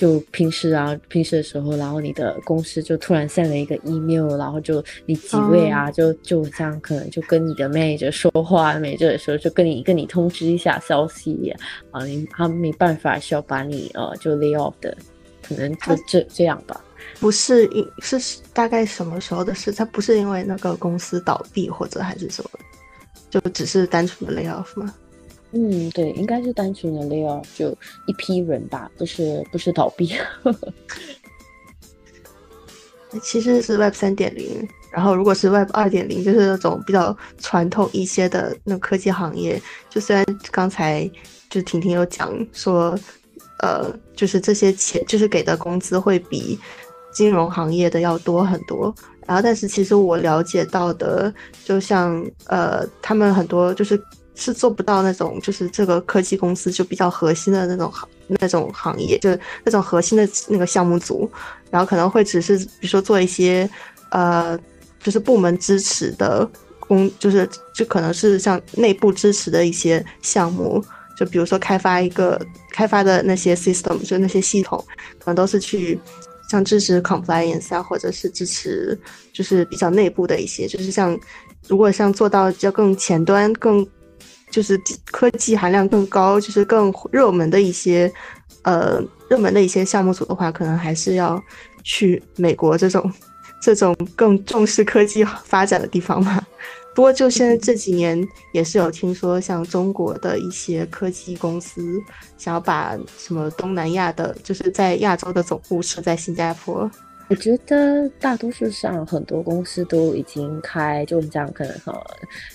[0.00, 11.54] 就平时啊，平时的时候，然后你的公司就突然 send 了一个 email，然后就你几位啊，就就这样可能就跟你的 manager 说话，manager 的时候就跟你跟你通知一下消息
[11.90, 14.96] 啊，你他没办法需要把你呃就 lay off 的，
[15.46, 16.82] 可能就这这样吧。
[17.18, 19.70] 不是因，是大概什么时候的事？
[19.70, 22.50] 他不是因为那个公司倒闭或者还是什么，
[23.28, 24.94] 就只是单纯的 lay off 吗？
[25.52, 27.76] 嗯，对，应该是单纯的 lay off，就
[28.06, 30.14] 一批人吧，不是不是倒闭。
[33.20, 39.60] 其实是 Web 三点零，然后如果是 Web 二点零，就是那种比较传统一些的那科技行业。
[39.88, 41.10] 就虽然刚才
[41.48, 42.96] 就婷婷有讲说，
[43.58, 46.56] 呃，就是这些钱就是给的工资会比
[47.12, 48.94] 金融行业的要多很多。
[49.26, 51.34] 然后，但是其实我了解到的，
[51.64, 54.00] 就像呃，他们很多就是。
[54.40, 61.30] 是做不到那种，就是这个科技公司就比较核心的那种行那种行业，就是那种核心的那个项目组，
[61.70, 63.68] 然后可能会只是比如说做一些，
[64.10, 64.58] 呃，
[65.02, 70.82] 就是部门支持的工，就是就可能是像内部支持的一些项目，
[71.16, 72.40] 就比如说开发一个
[72.72, 74.82] 开发的那些 system，就那些系统，
[75.18, 76.00] 可能都是去
[76.48, 78.98] 像支持 compliance 啊，或者是支持
[79.32, 81.18] 就是比较内部的一些，就是像
[81.68, 83.86] 如果像做到要更前端、更
[84.50, 84.80] 就是
[85.10, 88.12] 科技含量更高、就是更热门的一些
[88.62, 91.42] 呃热门的一些项目组的话，可能还是要
[91.84, 93.12] 去美国这种
[93.62, 96.44] 这种更重视科技发展的地方吧。
[96.92, 98.20] 不过，就现在这几年
[98.52, 102.02] 也是有听说，像中国的一些科技公司
[102.36, 106.90] 想要把什么东南亚的，就是在亚洲的总部设在新加坡。
[107.30, 112.06] 我觉得大多数上很多公司都已经开，就是这样，可能呃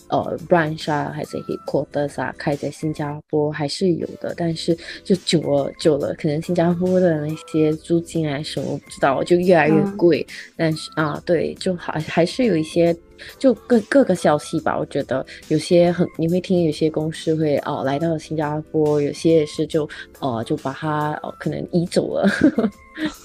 [0.10, 4.34] 呃 branch 啊，还是 headquarters 啊，开在新加坡还是有的。
[4.36, 10.28] 但是就久了久了，可能新加坡的那些租金啊什么不知道，就越来越贵。
[10.58, 12.94] 但是啊，对，就还还是有一些。
[13.40, 22.30] 就各各个消息吧，我觉得有些很你会听，有些公司会哦来到新加坡，有些也是就哦就把它哦可能移走了。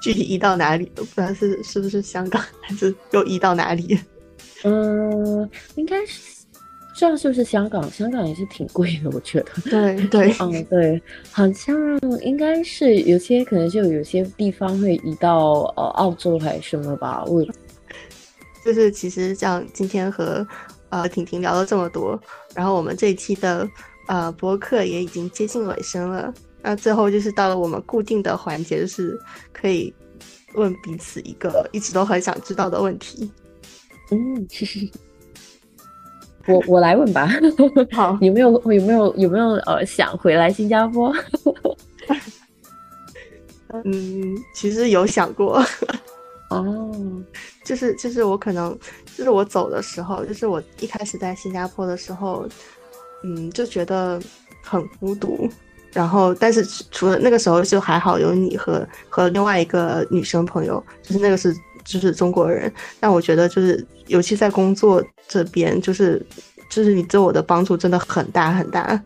[0.00, 3.98] 具体移到哪里，不知道是是不是香港， 还是又移到哪里？
[4.64, 6.20] 嗯， 应该是
[6.88, 9.46] 不知道是不是香港，香港也是挺贵的，我觉得。
[9.70, 11.76] 对对，嗯对，好像
[12.20, 17.44] 应该是有些可能就有些地方会移到呃澳洲还是什么吧，我。
[18.62, 20.46] 就是其实像今天和
[20.90, 22.20] 呃婷婷聊了这么多，
[22.54, 23.66] 然后我们这一期的
[24.06, 26.30] 呃博客也已经接近尾声了。
[26.62, 29.18] 那最后就是到了我们固定的环节，就是
[29.52, 29.92] 可以
[30.54, 33.30] 问彼此一个一直都很想知道的问题。
[34.10, 34.46] 嗯，
[36.46, 37.28] 我我来问吧。
[37.92, 41.14] 好，有没有有没有有没有呃想回来新加坡？
[43.84, 45.64] 嗯，其实有想过。
[46.50, 46.92] 哦，
[47.64, 48.76] 就是就是我可能
[49.16, 52.48] 就是我走的时候，就是我一开始在新加坡的时候，
[53.22, 54.20] 嗯，就觉得
[54.60, 55.48] 很孤独。
[55.92, 62.72] 然后，但是除了那个时候就还好有你和和另外一个女生朋友，就是那个是就是中国人。
[62.98, 66.24] 但我觉得就是尤其在工作这边，就是
[66.70, 69.00] 就是你对我的帮助真的很大很大。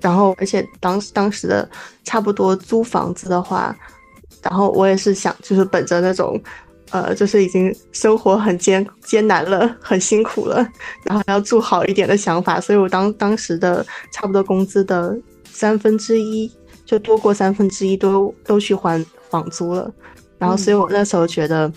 [0.00, 1.68] 然后，而且当时当时的
[2.04, 3.76] 差不多租房子的话，
[4.42, 6.40] 然后我也是想就是本着那种。
[6.90, 10.66] 呃，就是已经生活很艰艰难了，很辛苦了，
[11.04, 15.14] 然后要住好一点的想法，所以我当当时的差不多工资的
[15.58, 16.48] 三分之一，
[16.84, 19.92] 就多过三分之一都都去还房租了，
[20.38, 21.68] 然后所以我那时候觉得，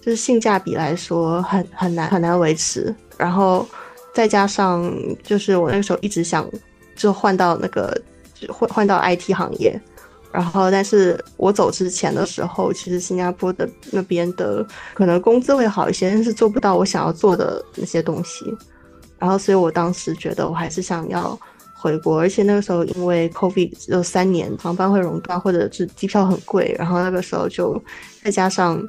[0.00, 3.64] 就是性价比来说很很难很难维持，然后
[4.12, 6.44] 再加上就是我那个时候一直想
[6.96, 7.96] 就换到那个
[8.48, 9.80] 换换到 IT 行业。
[10.30, 18.44] 然后，但是我走之前的时候，其实新加坡的那边的可能工资会好一些，但是做不到我想要做的那些东西。
[19.18, 21.36] 然后，所以我当时觉得我还是想要
[21.78, 26.74] 回国，而且那个时候因为 COVID 只有三年，航班会熔断，或者是机票很贵。
[26.78, 27.80] 然后那个时候就
[28.22, 28.84] 再加上，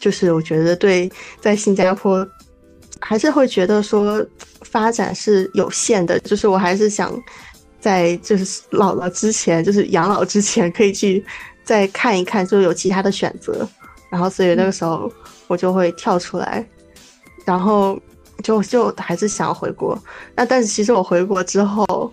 [0.00, 1.10] 就是我觉得对
[1.40, 2.26] 在新加坡
[3.00, 4.24] 还是会觉得说
[4.62, 7.12] 发展是有限的，就是我还是想。
[7.78, 11.24] 在就是老了之前，就是养老之前，可以去
[11.62, 13.68] 再看一看，就有其他的选择。
[14.10, 15.12] 然后，所以那个时候
[15.46, 16.66] 我就会跳出来，
[17.44, 17.96] 然后
[18.46, 20.00] 就就还是想回国。
[20.36, 22.12] 那但是其实我回国之后，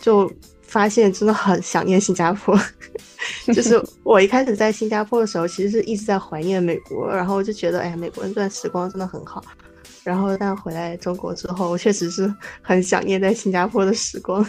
[0.00, 0.30] 就
[0.62, 2.56] 发现真的很想念新加坡。
[3.52, 9.42] 就是 我一开始在新加坡的时候，其实是一直在怀念美国，然后就觉得哎呀，美国那段时光真的很好。
[10.04, 14.46] 然后但回来中国之后，我确实是很想念在新加坡的时光。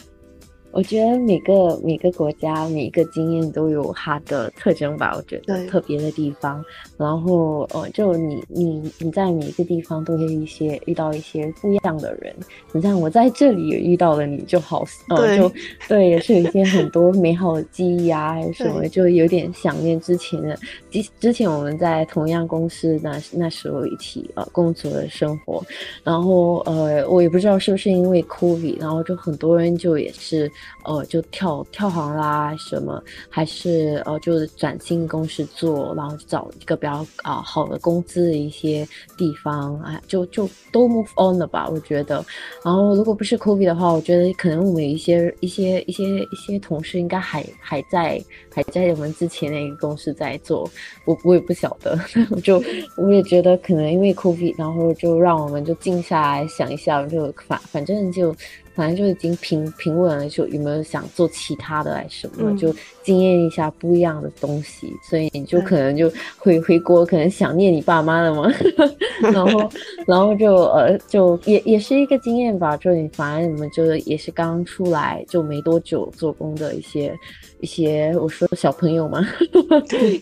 [0.75, 6.61] 我觉得每个每个国家每一个经验都有它的特征吧，我觉得特别的地方。
[6.97, 12.35] 然后呃，就你你你在每一个地方都会一些遇到一些不一样的人。
[12.73, 15.49] 你像我在这里也遇到了你，就好呃就
[15.87, 20.59] 对，也是有一些很多美好的记忆啊，还是什么，就有点想念之前的
[20.91, 25.63] 之之前我们在同样公司那那时候一起呃工作的生活。
[26.03, 30.51] 然后呃，我也不知道是不是因为 COVID，然后就很多人就也是。
[30.83, 38.87] 呃，就跳跳行啦，什么还是呃，就转进公司做，然后找一个比较啊好的工资的一些
[39.17, 42.23] 地方，啊，就就都 move on 了吧，我觉得。
[42.63, 50.69] 然后如果不是 COVID 的话，我觉得可能我们一些一些一些一些同事应该还还在还在我们之前那个公司在做，
[51.05, 51.99] 我我也不晓得，
[52.29, 52.63] 我 就
[52.95, 58.35] 我也觉得可能因为 COVID，然后就让我们就静下来想一想，就反反正就。
[58.75, 68.51] 反正就已经平平稳了，就有没有想做其他的来什么，就经验一下不一样的东西，所以你就可能就回回国，可能想念你爸妈了嘛，
[69.33, 69.71] 然后
[70.05, 77.17] 然后就呃就也也是一个经验吧，就你反正你们就也是刚出来就没多久做工的一些
[77.61, 79.25] 一些我说小朋友嘛，
[79.89, 80.21] 对，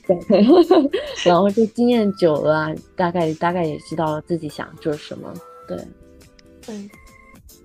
[1.26, 5.34] 然后就经验久了，大概大概也知道自己想做什么，
[5.68, 5.78] 对。
[6.66, 6.74] 对，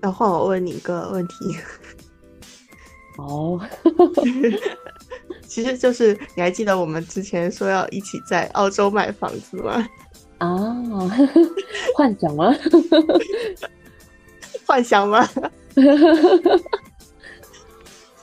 [0.01, 1.57] 那换我问你一个问题。
[3.17, 3.59] 哦，
[5.45, 9.85] 其实就是你还记得我们之前说要一起在澳洲买房子吗？
[10.37, 10.47] 啊，
[11.95, 12.55] 幻想吗？
[14.65, 15.27] 幻想吗？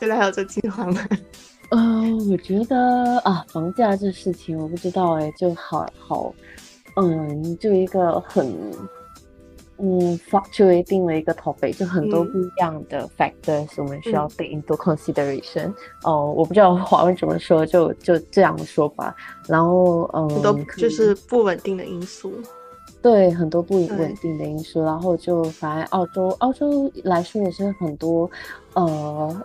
[0.01, 1.07] 现在还有这计划吗？
[1.70, 1.79] 呃，
[2.31, 6.35] 我觉得啊，房价这事情我不知道哎，就好好，
[6.97, 8.57] 嗯，就一个很。
[9.79, 15.70] 嗯，fluctuating 了一个 topic，就很多不一样的 factors，我们需要 take into consideration。
[16.03, 19.14] 哦，我不知道华文怎么说，就就这样说吧。
[19.47, 22.33] 然后，嗯，很多就是不稳定的因素。
[23.03, 24.83] 对，很多不稳定的因素。
[24.83, 28.31] 然后就反正澳洲，澳洲来说也是很多，
[28.72, 29.43] 呃，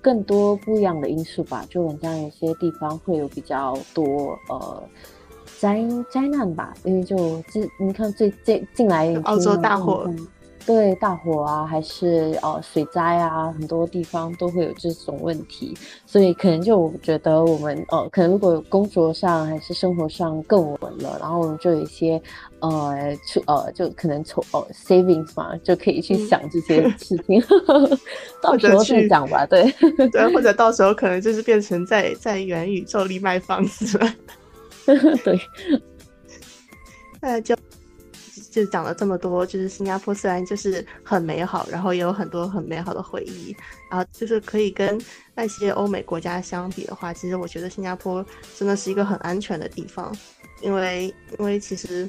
[0.00, 1.66] 更多不一样的因素吧。
[1.68, 4.82] 就很像有些地方会有比较多，呃。
[5.60, 7.16] 灾灾难吧，因为就
[7.52, 10.08] 这你看最近近来澳洲大火，
[10.64, 22.20] 对大火啊，还是呃水灾啊，很多地方都会有这种问题，所以可能就我觉得我们呃，可能如果工作上还是生活上更稳了，然后我们就有一些
[22.60, 27.42] 呃出呃就可能从呃 savings 嘛，就可以去想这些事情，
[28.40, 29.70] 到时候再讲吧，对。
[30.10, 34.10] 对，或者到时候可能就是变成在在元宇宙里卖房子了。
[35.24, 35.40] 对，
[37.20, 37.56] 那就
[38.50, 43.54] 就讲了这么多，就是新加坡虽然就是很美好，然后也有很多很美好的回忆，
[43.90, 45.00] 然后就是可以跟
[45.34, 48.24] 那些欧美国家相比的话，其实我觉得新加坡
[48.56, 50.14] 真的是一个很安全的地方，
[50.60, 52.08] 因为因为其实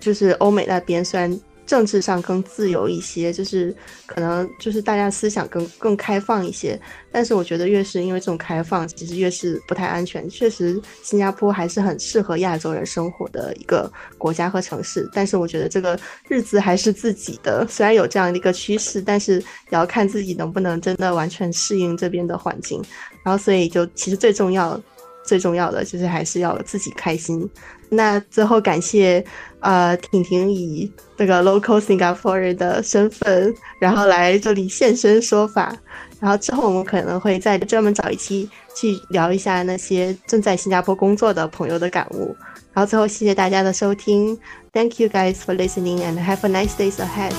[0.00, 1.40] 就是欧美那边虽然。
[1.68, 6.80] 政治上更自由一些，就是可能就是大家思想更更开放一些。
[7.12, 10.26] 但是我觉得越是因为这种开放，其实越是不太安全。
[10.30, 15.06] 确实，新加坡还是很适合亚洲人生活的一个国家和城市。
[15.12, 19.42] 但是我觉得这个日子还是自己的，虽然有这样的一个趋势，但是也
[19.72, 22.82] 要看自己能不能真的完全适应这边的环境。
[23.22, 24.80] 然后，所以就其实最重要、
[25.28, 27.48] 最重要的就是还是要自己开心。
[27.90, 29.22] 那最后感谢。
[29.60, 35.74] 呃，婷婷以这个 local Singaporean 的身份，然后来这里现身说法。
[36.20, 42.36] 然后之后我们可能会再专门找一期去聊一下那些正在新加坡工作的朋友的感悟。
[42.72, 44.38] 然后最后谢谢大家的收听
[44.72, 47.34] ，Thank you guys for listening and have a nice days ahead.